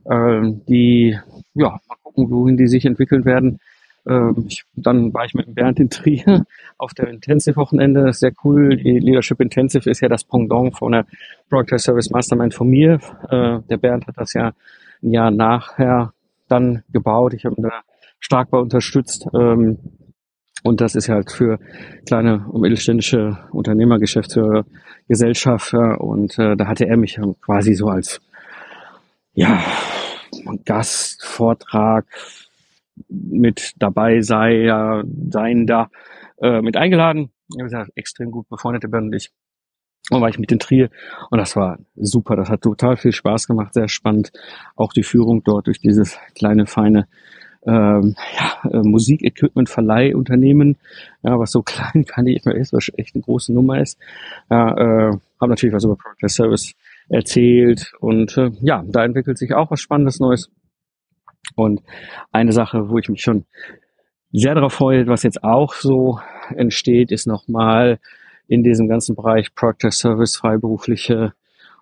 äh, 0.06 0.42
die, 0.68 1.18
ja, 1.54 1.80
mal 1.88 1.96
gucken, 2.04 2.30
wohin 2.30 2.58
die 2.58 2.68
sich 2.68 2.86
entwickeln 2.86 3.26
werden. 3.26 3.60
Ähm, 4.08 4.46
ich, 4.48 4.64
dann 4.76 5.14
war 5.14 5.26
ich 5.26 5.34
mit 5.34 5.54
Bernd 5.54 5.80
in 5.80 5.90
Trier 5.90 6.46
auf 6.78 6.94
der 6.94 7.10
Intensive-Wochenende. 7.10 8.14
Sehr 8.14 8.32
cool. 8.44 8.76
Die 8.78 9.00
Leadership 9.00 9.40
Intensive 9.42 9.90
ist 9.90 10.02
ja 10.02 10.08
das 10.08 10.24
Pendant 10.24 10.78
von 10.78 10.94
der 10.94 11.06
Project 11.50 11.82
Service 11.82 12.10
Mastermind 12.10 12.54
von 12.54 12.70
mir. 12.70 13.00
Äh, 13.30 13.60
der 13.70 13.78
Bernd 13.78 14.08
hat 14.08 14.18
das 14.18 14.34
ja 14.34 14.54
ein 15.04 15.12
Jahr 15.12 15.32
nachher 15.32 16.14
dann 16.48 16.84
gebaut. 16.92 17.34
Ich 17.34 17.46
habe 17.46 17.56
ihn 17.58 17.64
da 17.64 17.82
stark 18.20 18.50
bei 18.50 18.58
unterstützt. 18.58 19.28
Ähm, 19.34 19.78
und 20.64 20.82
das 20.82 20.96
ist 20.96 21.10
halt 21.10 21.32
für 21.32 21.60
kleine 22.06 22.46
und 22.50 22.62
mittelständische 22.62 23.38
Unternehmer, 23.52 24.00
Geschäftsführer, 24.00 24.66
Gesellschafter. 25.08 26.02
Und 26.02 26.38
äh, 26.40 26.56
da 26.56 26.68
hatte 26.68 26.88
er 26.88 26.98
mich 26.98 27.20
quasi 27.42 27.74
so 27.74 27.88
als 27.88 28.22
ja, 29.34 29.62
Gastvortrag 30.66 32.06
mit 33.08 33.74
dabei 33.78 34.22
sei, 34.22 34.64
ja, 34.64 35.04
seien 35.30 35.68
da 35.68 35.90
äh, 36.42 36.62
mit 36.62 36.76
eingeladen. 36.76 37.32
Habe 37.54 37.66
gesagt, 37.66 37.92
extrem 37.96 38.32
gut 38.32 38.50
befreundete 38.50 38.88
Ben 38.88 39.06
und 39.06 39.14
ich. 39.14 39.32
Und 40.10 40.22
war 40.22 40.30
ich 40.30 40.40
mit 40.40 40.52
den 40.52 40.60
Trier 40.60 40.90
und 41.32 41.38
das 41.38 41.58
war 41.58 41.80
super. 41.96 42.38
Das 42.38 42.50
hat 42.50 42.62
total 42.62 42.96
viel 42.96 43.12
Spaß 43.12 43.46
gemacht, 43.46 43.74
sehr 43.74 43.90
spannend. 43.90 44.32
Auch 44.76 44.94
die 44.94 45.04
Führung 45.04 45.44
dort 45.44 45.68
durch 45.68 45.82
dieses 45.82 46.18
kleine, 46.34 46.66
feine 46.66 47.08
ähm, 47.68 48.16
ja, 48.38 48.70
äh, 48.72 48.82
Musikequipment-Verleihunternehmen, 48.82 50.78
ja, 51.22 51.38
was 51.38 51.52
so 51.52 51.62
klein 51.66 52.06
kann 52.06 52.26
ich 52.28 52.46
mal 52.46 52.56
ist, 52.56 52.74
was 52.74 52.92
echt 52.96 53.16
eine 53.16 53.24
große 53.24 53.54
Nummer 53.54 53.82
ist. 53.82 54.00
Ja, 54.50 54.72
äh, 54.72 55.12
habe 55.40 55.50
natürlich 55.50 55.76
was 55.76 55.84
über 55.84 55.98
Product 55.98 56.30
Service 56.30 56.74
erzählt 57.10 57.92
und 58.00 58.38
äh, 58.38 58.52
ja, 58.62 58.84
da 58.88 59.04
entwickelt 59.04 59.38
sich 59.38 59.54
auch 59.54 59.70
was 59.70 59.82
Spannendes 59.82 60.20
Neues. 60.20 60.50
Und 61.56 61.82
eine 62.32 62.52
Sache, 62.52 62.90
wo 62.90 62.98
ich 62.98 63.10
mich 63.10 63.22
schon 63.22 63.46
sehr 64.32 64.56
darauf 64.56 64.74
freue, 64.74 65.08
was 65.08 65.24
jetzt 65.24 65.44
auch 65.44 65.74
so 65.74 66.20
entsteht, 66.56 67.12
ist 67.12 67.28
nochmal 67.28 68.00
in 68.48 68.64
diesem 68.64 68.88
ganzen 68.88 69.16
Bereich 69.16 69.56
Proctor 69.56 69.92
Service 69.92 70.36
freiberufliche 70.36 71.34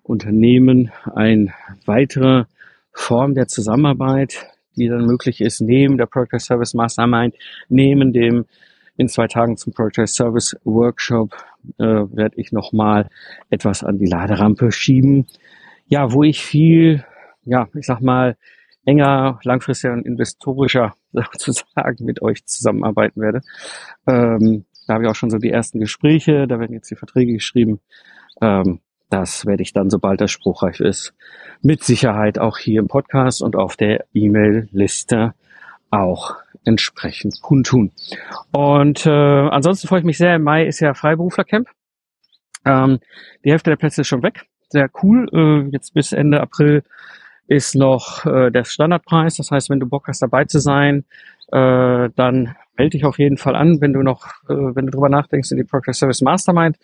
Unternehmen 0.02 0.92
ein 1.14 1.52
weiterer 1.84 2.46
Form 2.92 3.34
der 3.34 3.48
Zusammenarbeit, 3.48 4.46
die 4.76 4.88
dann 4.88 5.06
möglich 5.06 5.40
ist, 5.40 5.60
neben 5.60 5.98
der 5.98 6.06
Project 6.06 6.42
Service 6.42 6.74
Mastermind, 6.74 7.34
neben 7.68 8.12
dem 8.12 8.46
in 8.96 9.08
zwei 9.08 9.26
Tagen 9.26 9.56
zum 9.56 9.72
Project 9.72 10.08
Service 10.08 10.56
Workshop 10.64 11.34
äh, 11.78 11.84
werde 11.84 12.36
ich 12.36 12.52
nochmal 12.52 13.08
etwas 13.50 13.84
an 13.84 13.98
die 13.98 14.06
Laderampe 14.06 14.72
schieben. 14.72 15.26
Ja, 15.88 16.12
wo 16.12 16.22
ich 16.22 16.42
viel, 16.42 17.04
ja, 17.44 17.68
ich 17.74 17.86
sag 17.86 18.00
mal, 18.00 18.36
enger, 18.84 19.38
langfristiger 19.42 19.92
und 19.92 20.06
investorischer 20.06 20.94
sozusagen 21.12 22.04
mit 22.04 22.22
euch 22.22 22.44
zusammenarbeiten 22.46 23.20
werde. 23.20 23.42
Ähm, 24.06 24.64
da 24.86 24.94
habe 24.94 25.04
ich 25.04 25.10
auch 25.10 25.16
schon 25.16 25.30
so 25.30 25.38
die 25.38 25.50
ersten 25.50 25.80
Gespräche, 25.80 26.46
da 26.46 26.60
werden 26.60 26.72
jetzt 26.72 26.90
die 26.90 26.96
Verträge 26.96 27.32
geschrieben. 27.32 27.80
Ähm, 28.40 28.80
das 29.08 29.46
werde 29.46 29.62
ich 29.62 29.72
dann, 29.72 29.90
sobald 29.90 30.20
das 30.20 30.30
spruchreif 30.30 30.80
ist, 30.80 31.14
mit 31.62 31.84
Sicherheit 31.84 32.38
auch 32.38 32.58
hier 32.58 32.80
im 32.80 32.88
Podcast 32.88 33.42
und 33.42 33.56
auf 33.56 33.76
der 33.76 34.04
E-Mail-Liste 34.12 35.34
auch 35.90 36.36
entsprechend 36.64 37.40
kundtun. 37.42 37.92
Und 38.52 39.06
äh, 39.06 39.10
ansonsten 39.10 39.88
freue 39.88 40.00
ich 40.00 40.04
mich 40.04 40.18
sehr. 40.18 40.36
Im 40.36 40.42
Mai 40.42 40.66
ist 40.66 40.80
ja 40.80 40.94
Freiberuflercamp. 40.94 41.68
Ähm, 42.64 42.98
die 43.44 43.50
Hälfte 43.50 43.70
der 43.70 43.76
Plätze 43.76 44.00
ist 44.00 44.08
schon 44.08 44.22
weg. 44.22 44.46
Sehr 44.68 44.90
cool. 45.02 45.28
Äh, 45.32 45.70
jetzt 45.70 45.94
bis 45.94 46.12
Ende 46.12 46.40
April 46.40 46.82
ist 47.46 47.76
noch 47.76 48.26
äh, 48.26 48.50
der 48.50 48.64
Standardpreis. 48.64 49.36
Das 49.36 49.52
heißt, 49.52 49.70
wenn 49.70 49.78
du 49.78 49.86
Bock 49.86 50.08
hast, 50.08 50.22
dabei 50.22 50.44
zu 50.44 50.58
sein, 50.58 51.04
äh, 51.52 52.10
dann 52.16 52.56
melde 52.76 52.90
dich 52.90 53.04
auf 53.04 53.18
jeden 53.18 53.36
Fall 53.36 53.54
an. 53.54 53.80
Wenn 53.80 53.92
du 53.92 54.02
noch, 54.02 54.26
äh, 54.48 54.54
wenn 54.54 54.86
du 54.86 54.90
drüber 54.90 55.08
nachdenkst, 55.08 55.52
in 55.52 55.58
die 55.58 55.64
Project 55.64 55.94
Service 55.94 56.20
Mastermind 56.20 56.76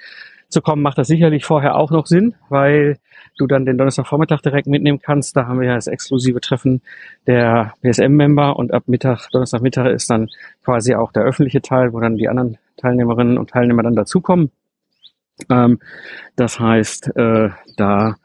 zu 0.52 0.60
kommen, 0.60 0.82
macht 0.82 0.98
das 0.98 1.08
sicherlich 1.08 1.44
vorher 1.44 1.76
auch 1.76 1.90
noch 1.90 2.06
Sinn, 2.06 2.34
weil 2.48 2.98
du 3.38 3.46
dann 3.46 3.64
den 3.64 3.78
Donnerstagvormittag 3.78 4.40
direkt 4.40 4.66
mitnehmen 4.66 5.00
kannst. 5.00 5.36
Da 5.36 5.46
haben 5.46 5.60
wir 5.60 5.68
ja 5.68 5.74
das 5.74 5.86
exklusive 5.86 6.40
Treffen 6.40 6.82
der 7.26 7.74
PSM-Member 7.82 8.56
und 8.56 8.72
ab 8.72 8.84
Mittag, 8.86 9.28
Donnerstagmittag 9.30 9.86
ist 9.86 10.10
dann 10.10 10.28
quasi 10.64 10.94
auch 10.94 11.12
der 11.12 11.24
öffentliche 11.24 11.62
Teil, 11.62 11.92
wo 11.92 12.00
dann 12.00 12.16
die 12.16 12.28
anderen 12.28 12.58
Teilnehmerinnen 12.76 13.38
und 13.38 13.50
Teilnehmer 13.50 13.82
dann 13.82 13.96
dazukommen. 13.96 14.50
Ähm, 15.50 15.78
das 16.36 16.60
heißt, 16.60 17.16
äh, 17.16 17.50
da 17.76 18.16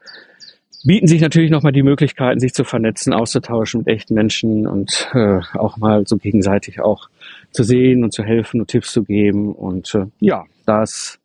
bieten 0.84 1.06
sich 1.06 1.20
natürlich 1.20 1.50
nochmal 1.50 1.72
die 1.72 1.82
Möglichkeiten, 1.82 2.40
sich 2.40 2.54
zu 2.54 2.64
vernetzen, 2.64 3.12
auszutauschen 3.12 3.80
mit 3.80 3.88
echten 3.88 4.14
Menschen 4.14 4.66
und 4.66 5.10
äh, 5.12 5.40
auch 5.54 5.76
mal 5.76 6.06
so 6.06 6.16
gegenseitig 6.16 6.80
auch 6.80 7.08
zu 7.50 7.64
sehen 7.64 8.04
und 8.04 8.12
zu 8.12 8.22
helfen 8.22 8.60
und 8.60 8.68
Tipps 8.68 8.92
zu 8.92 9.02
geben. 9.02 9.54
Und 9.54 9.94
äh, 9.94 10.06
ja, 10.20 10.44
das 10.66 11.18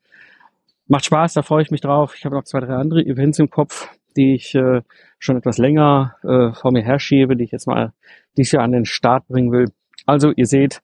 macht 0.87 1.05
Spaß, 1.05 1.33
da 1.33 1.41
freue 1.41 1.63
ich 1.63 1.71
mich 1.71 1.81
drauf. 1.81 2.15
Ich 2.17 2.25
habe 2.25 2.35
noch 2.35 2.43
zwei, 2.43 2.59
drei 2.59 2.75
andere 2.75 3.05
Events 3.05 3.39
im 3.39 3.49
Kopf, 3.49 3.89
die 4.15 4.35
ich 4.35 4.53
äh, 4.55 4.81
schon 5.19 5.37
etwas 5.37 5.57
länger 5.57 6.15
äh, 6.23 6.53
vor 6.53 6.71
mir 6.71 6.83
herschiebe, 6.83 7.35
die 7.35 7.45
ich 7.45 7.51
jetzt 7.51 7.67
mal 7.67 7.93
dieses 8.37 8.51
Jahr 8.51 8.63
an 8.63 8.71
den 8.71 8.85
Start 8.85 9.27
bringen 9.27 9.51
will. 9.51 9.71
Also 10.05 10.31
ihr 10.35 10.45
seht, 10.45 10.81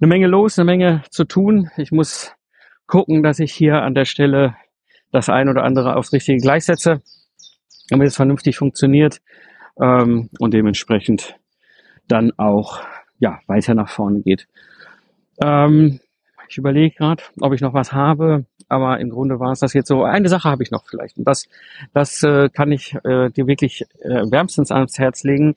eine 0.00 0.08
Menge 0.08 0.26
los, 0.26 0.58
eine 0.58 0.66
Menge 0.66 1.02
zu 1.10 1.24
tun. 1.24 1.70
Ich 1.76 1.92
muss 1.92 2.34
gucken, 2.86 3.22
dass 3.22 3.38
ich 3.38 3.52
hier 3.52 3.82
an 3.82 3.94
der 3.94 4.04
Stelle 4.04 4.56
das 5.12 5.28
ein 5.28 5.48
oder 5.48 5.62
andere 5.62 5.96
aufs 5.96 6.12
richtige 6.12 6.40
Gleis 6.40 6.66
setze, 6.66 7.02
damit 7.88 8.08
es 8.08 8.16
vernünftig 8.16 8.56
funktioniert 8.56 9.20
ähm, 9.80 10.28
und 10.38 10.54
dementsprechend 10.54 11.36
dann 12.08 12.32
auch 12.36 12.82
ja 13.18 13.38
weiter 13.46 13.74
nach 13.74 13.88
vorne 13.88 14.22
geht. 14.22 14.46
Ähm, 15.42 16.00
ich 16.48 16.58
überlege 16.58 16.94
gerade, 16.96 17.22
ob 17.40 17.52
ich 17.52 17.60
noch 17.60 17.74
was 17.74 17.92
habe, 17.92 18.44
aber 18.68 19.00
im 19.00 19.10
Grunde 19.10 19.40
war 19.40 19.52
es 19.52 19.60
das 19.60 19.72
jetzt 19.72 19.88
so. 19.88 20.04
Eine 20.04 20.28
Sache 20.28 20.48
habe 20.50 20.62
ich 20.62 20.70
noch 20.70 20.84
vielleicht 20.88 21.18
und 21.18 21.26
das, 21.26 21.48
das 21.92 22.22
äh, 22.22 22.48
kann 22.48 22.72
ich 22.72 22.94
äh, 23.04 23.30
dir 23.30 23.46
wirklich 23.46 23.84
äh, 24.00 24.30
wärmstens 24.30 24.70
ans 24.70 24.98
Herz 24.98 25.24
legen. 25.24 25.54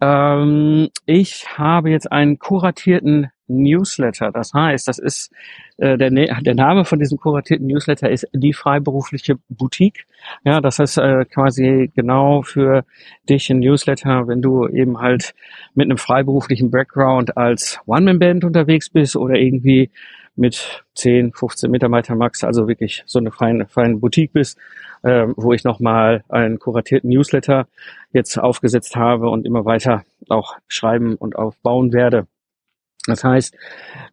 Ähm, 0.00 0.88
ich 1.06 1.58
habe 1.58 1.90
jetzt 1.90 2.10
einen 2.10 2.38
kuratierten 2.38 3.30
Newsletter. 3.50 4.30
Das 4.32 4.54
heißt, 4.54 4.88
das 4.88 4.98
ist 4.98 5.32
äh, 5.78 5.98
der, 5.98 6.10
der 6.10 6.54
Name 6.54 6.84
von 6.84 6.98
diesem 6.98 7.18
kuratierten 7.18 7.66
Newsletter 7.66 8.10
ist 8.10 8.26
die 8.32 8.52
freiberufliche 8.52 9.36
Boutique. 9.48 10.06
Ja, 10.44 10.60
das 10.60 10.78
heißt 10.78 10.98
äh, 10.98 11.24
quasi 11.24 11.90
genau 11.94 12.42
für 12.42 12.84
dich 13.28 13.50
ein 13.50 13.60
Newsletter, 13.60 14.28
wenn 14.28 14.42
du 14.42 14.68
eben 14.68 14.98
halt 15.00 15.34
mit 15.74 15.86
einem 15.86 15.98
freiberuflichen 15.98 16.70
Background 16.70 17.36
als 17.36 17.80
One-Man-Band 17.86 18.44
unterwegs 18.44 18.90
bist 18.90 19.16
oder 19.16 19.34
irgendwie 19.34 19.90
mit 20.36 20.84
10, 20.94 21.32
15 21.32 21.70
Mitarbeiter 21.70 22.14
max, 22.14 22.44
also 22.44 22.66
wirklich 22.66 23.02
so 23.06 23.18
eine 23.18 23.30
feine, 23.30 23.66
feine 23.66 23.96
Boutique 23.96 24.32
bist, 24.32 24.58
äh, 25.02 25.26
wo 25.36 25.52
ich 25.52 25.64
nochmal 25.64 26.24
einen 26.28 26.58
kuratierten 26.58 27.10
Newsletter 27.10 27.66
jetzt 28.12 28.38
aufgesetzt 28.38 28.96
habe 28.96 29.28
und 29.28 29.46
immer 29.46 29.64
weiter 29.64 30.04
auch 30.28 30.56
schreiben 30.68 31.16
und 31.16 31.36
aufbauen 31.36 31.92
werde. 31.92 32.26
Das 33.06 33.24
heißt, 33.24 33.56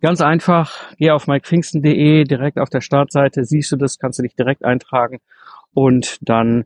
ganz 0.02 0.22
einfach, 0.22 0.94
geh 0.98 1.12
auf 1.12 1.28
mikepfingsten.de, 1.28 2.24
direkt 2.24 2.58
auf 2.58 2.70
der 2.70 2.82
Startseite 2.82 3.44
siehst 3.44 3.72
du 3.72 3.76
das, 3.76 4.00
kannst 4.00 4.20
du 4.20 4.24
dich 4.24 4.36
direkt 4.36 4.64
eintragen 4.64 5.20
und 5.74 6.18
dann 6.22 6.66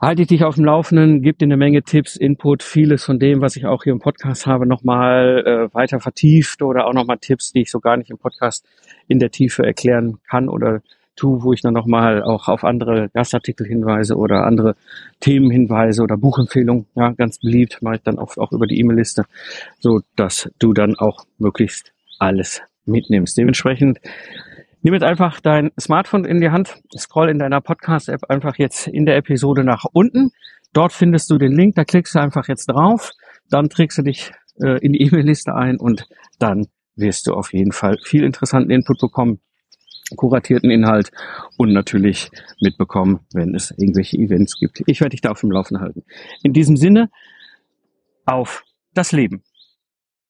halte 0.00 0.22
ich 0.22 0.28
dich 0.28 0.44
auf 0.44 0.54
dem 0.54 0.64
Laufenden, 0.64 1.22
gebe 1.22 1.38
dir 1.38 1.46
eine 1.46 1.56
Menge 1.56 1.82
Tipps, 1.82 2.16
Input, 2.16 2.62
vieles 2.62 3.04
von 3.04 3.18
dem, 3.18 3.40
was 3.40 3.56
ich 3.56 3.66
auch 3.66 3.84
hier 3.84 3.92
im 3.92 3.98
Podcast 3.98 4.46
habe, 4.46 4.66
nochmal 4.66 5.44
äh, 5.44 5.74
weiter 5.74 5.98
vertieft 6.00 6.62
oder 6.62 6.86
auch 6.86 6.92
nochmal 6.92 7.18
Tipps, 7.18 7.52
die 7.52 7.62
ich 7.62 7.70
so 7.70 7.80
gar 7.80 7.96
nicht 7.96 8.10
im 8.10 8.18
Podcast 8.18 8.66
in 9.08 9.18
der 9.18 9.30
Tiefe 9.30 9.64
erklären 9.64 10.18
kann 10.28 10.48
oder 10.48 10.82
tu, 11.18 11.42
wo 11.42 11.52
ich 11.52 11.60
dann 11.60 11.74
nochmal 11.74 12.22
auch 12.22 12.48
auf 12.48 12.64
andere 12.64 13.08
Gastartikel 13.12 13.66
hinweise 13.66 14.16
oder 14.16 14.46
andere 14.46 14.74
Themen 15.20 15.50
hinweise 15.50 16.02
oder 16.02 16.16
Buchempfehlungen. 16.16 16.86
Ja, 16.94 17.12
ganz 17.12 17.38
beliebt 17.38 17.82
mache 17.82 17.96
ich 17.96 18.02
dann 18.02 18.18
oft 18.18 18.38
auch 18.38 18.52
über 18.52 18.66
die 18.66 18.78
E-Mail-Liste, 18.78 19.24
so 19.78 20.00
dass 20.16 20.50
du 20.58 20.72
dann 20.72 20.96
auch 20.96 21.24
möglichst 21.38 21.92
alles 22.18 22.62
mitnimmst. 22.86 23.36
Dementsprechend 23.36 23.98
Nimm 24.80 24.94
jetzt 24.94 25.02
einfach 25.02 25.40
dein 25.40 25.72
Smartphone 25.78 26.24
in 26.24 26.40
die 26.40 26.50
Hand, 26.50 26.80
scroll 26.96 27.30
in 27.30 27.40
deiner 27.40 27.60
Podcast-App 27.60 28.30
einfach 28.30 28.56
jetzt 28.58 28.86
in 28.86 29.06
der 29.06 29.16
Episode 29.16 29.64
nach 29.64 29.84
unten. 29.92 30.30
Dort 30.72 30.92
findest 30.92 31.30
du 31.30 31.38
den 31.38 31.52
Link, 31.52 31.74
da 31.74 31.84
klickst 31.84 32.14
du 32.14 32.20
einfach 32.20 32.46
jetzt 32.46 32.66
drauf, 32.66 33.10
dann 33.50 33.70
trägst 33.70 33.98
du 33.98 34.02
dich 34.02 34.30
äh, 34.62 34.78
in 34.78 34.92
die 34.92 35.02
E-Mail-Liste 35.02 35.52
ein 35.54 35.78
und 35.78 36.06
dann 36.38 36.66
wirst 36.94 37.26
du 37.26 37.34
auf 37.34 37.52
jeden 37.52 37.72
Fall 37.72 37.98
viel 38.04 38.22
interessanten 38.22 38.70
Input 38.70 39.00
bekommen, 39.00 39.40
kuratierten 40.16 40.70
Inhalt 40.70 41.10
und 41.56 41.72
natürlich 41.72 42.30
mitbekommen, 42.60 43.20
wenn 43.32 43.54
es 43.54 43.70
irgendwelche 43.72 44.16
Events 44.16 44.58
gibt. 44.58 44.82
Ich 44.86 45.00
werde 45.00 45.10
dich 45.10 45.20
da 45.20 45.30
auf 45.30 45.40
dem 45.40 45.50
Laufen 45.50 45.80
halten. 45.80 46.04
In 46.42 46.52
diesem 46.52 46.76
Sinne, 46.76 47.10
auf 48.26 48.64
das 48.94 49.12
Leben. 49.12 49.42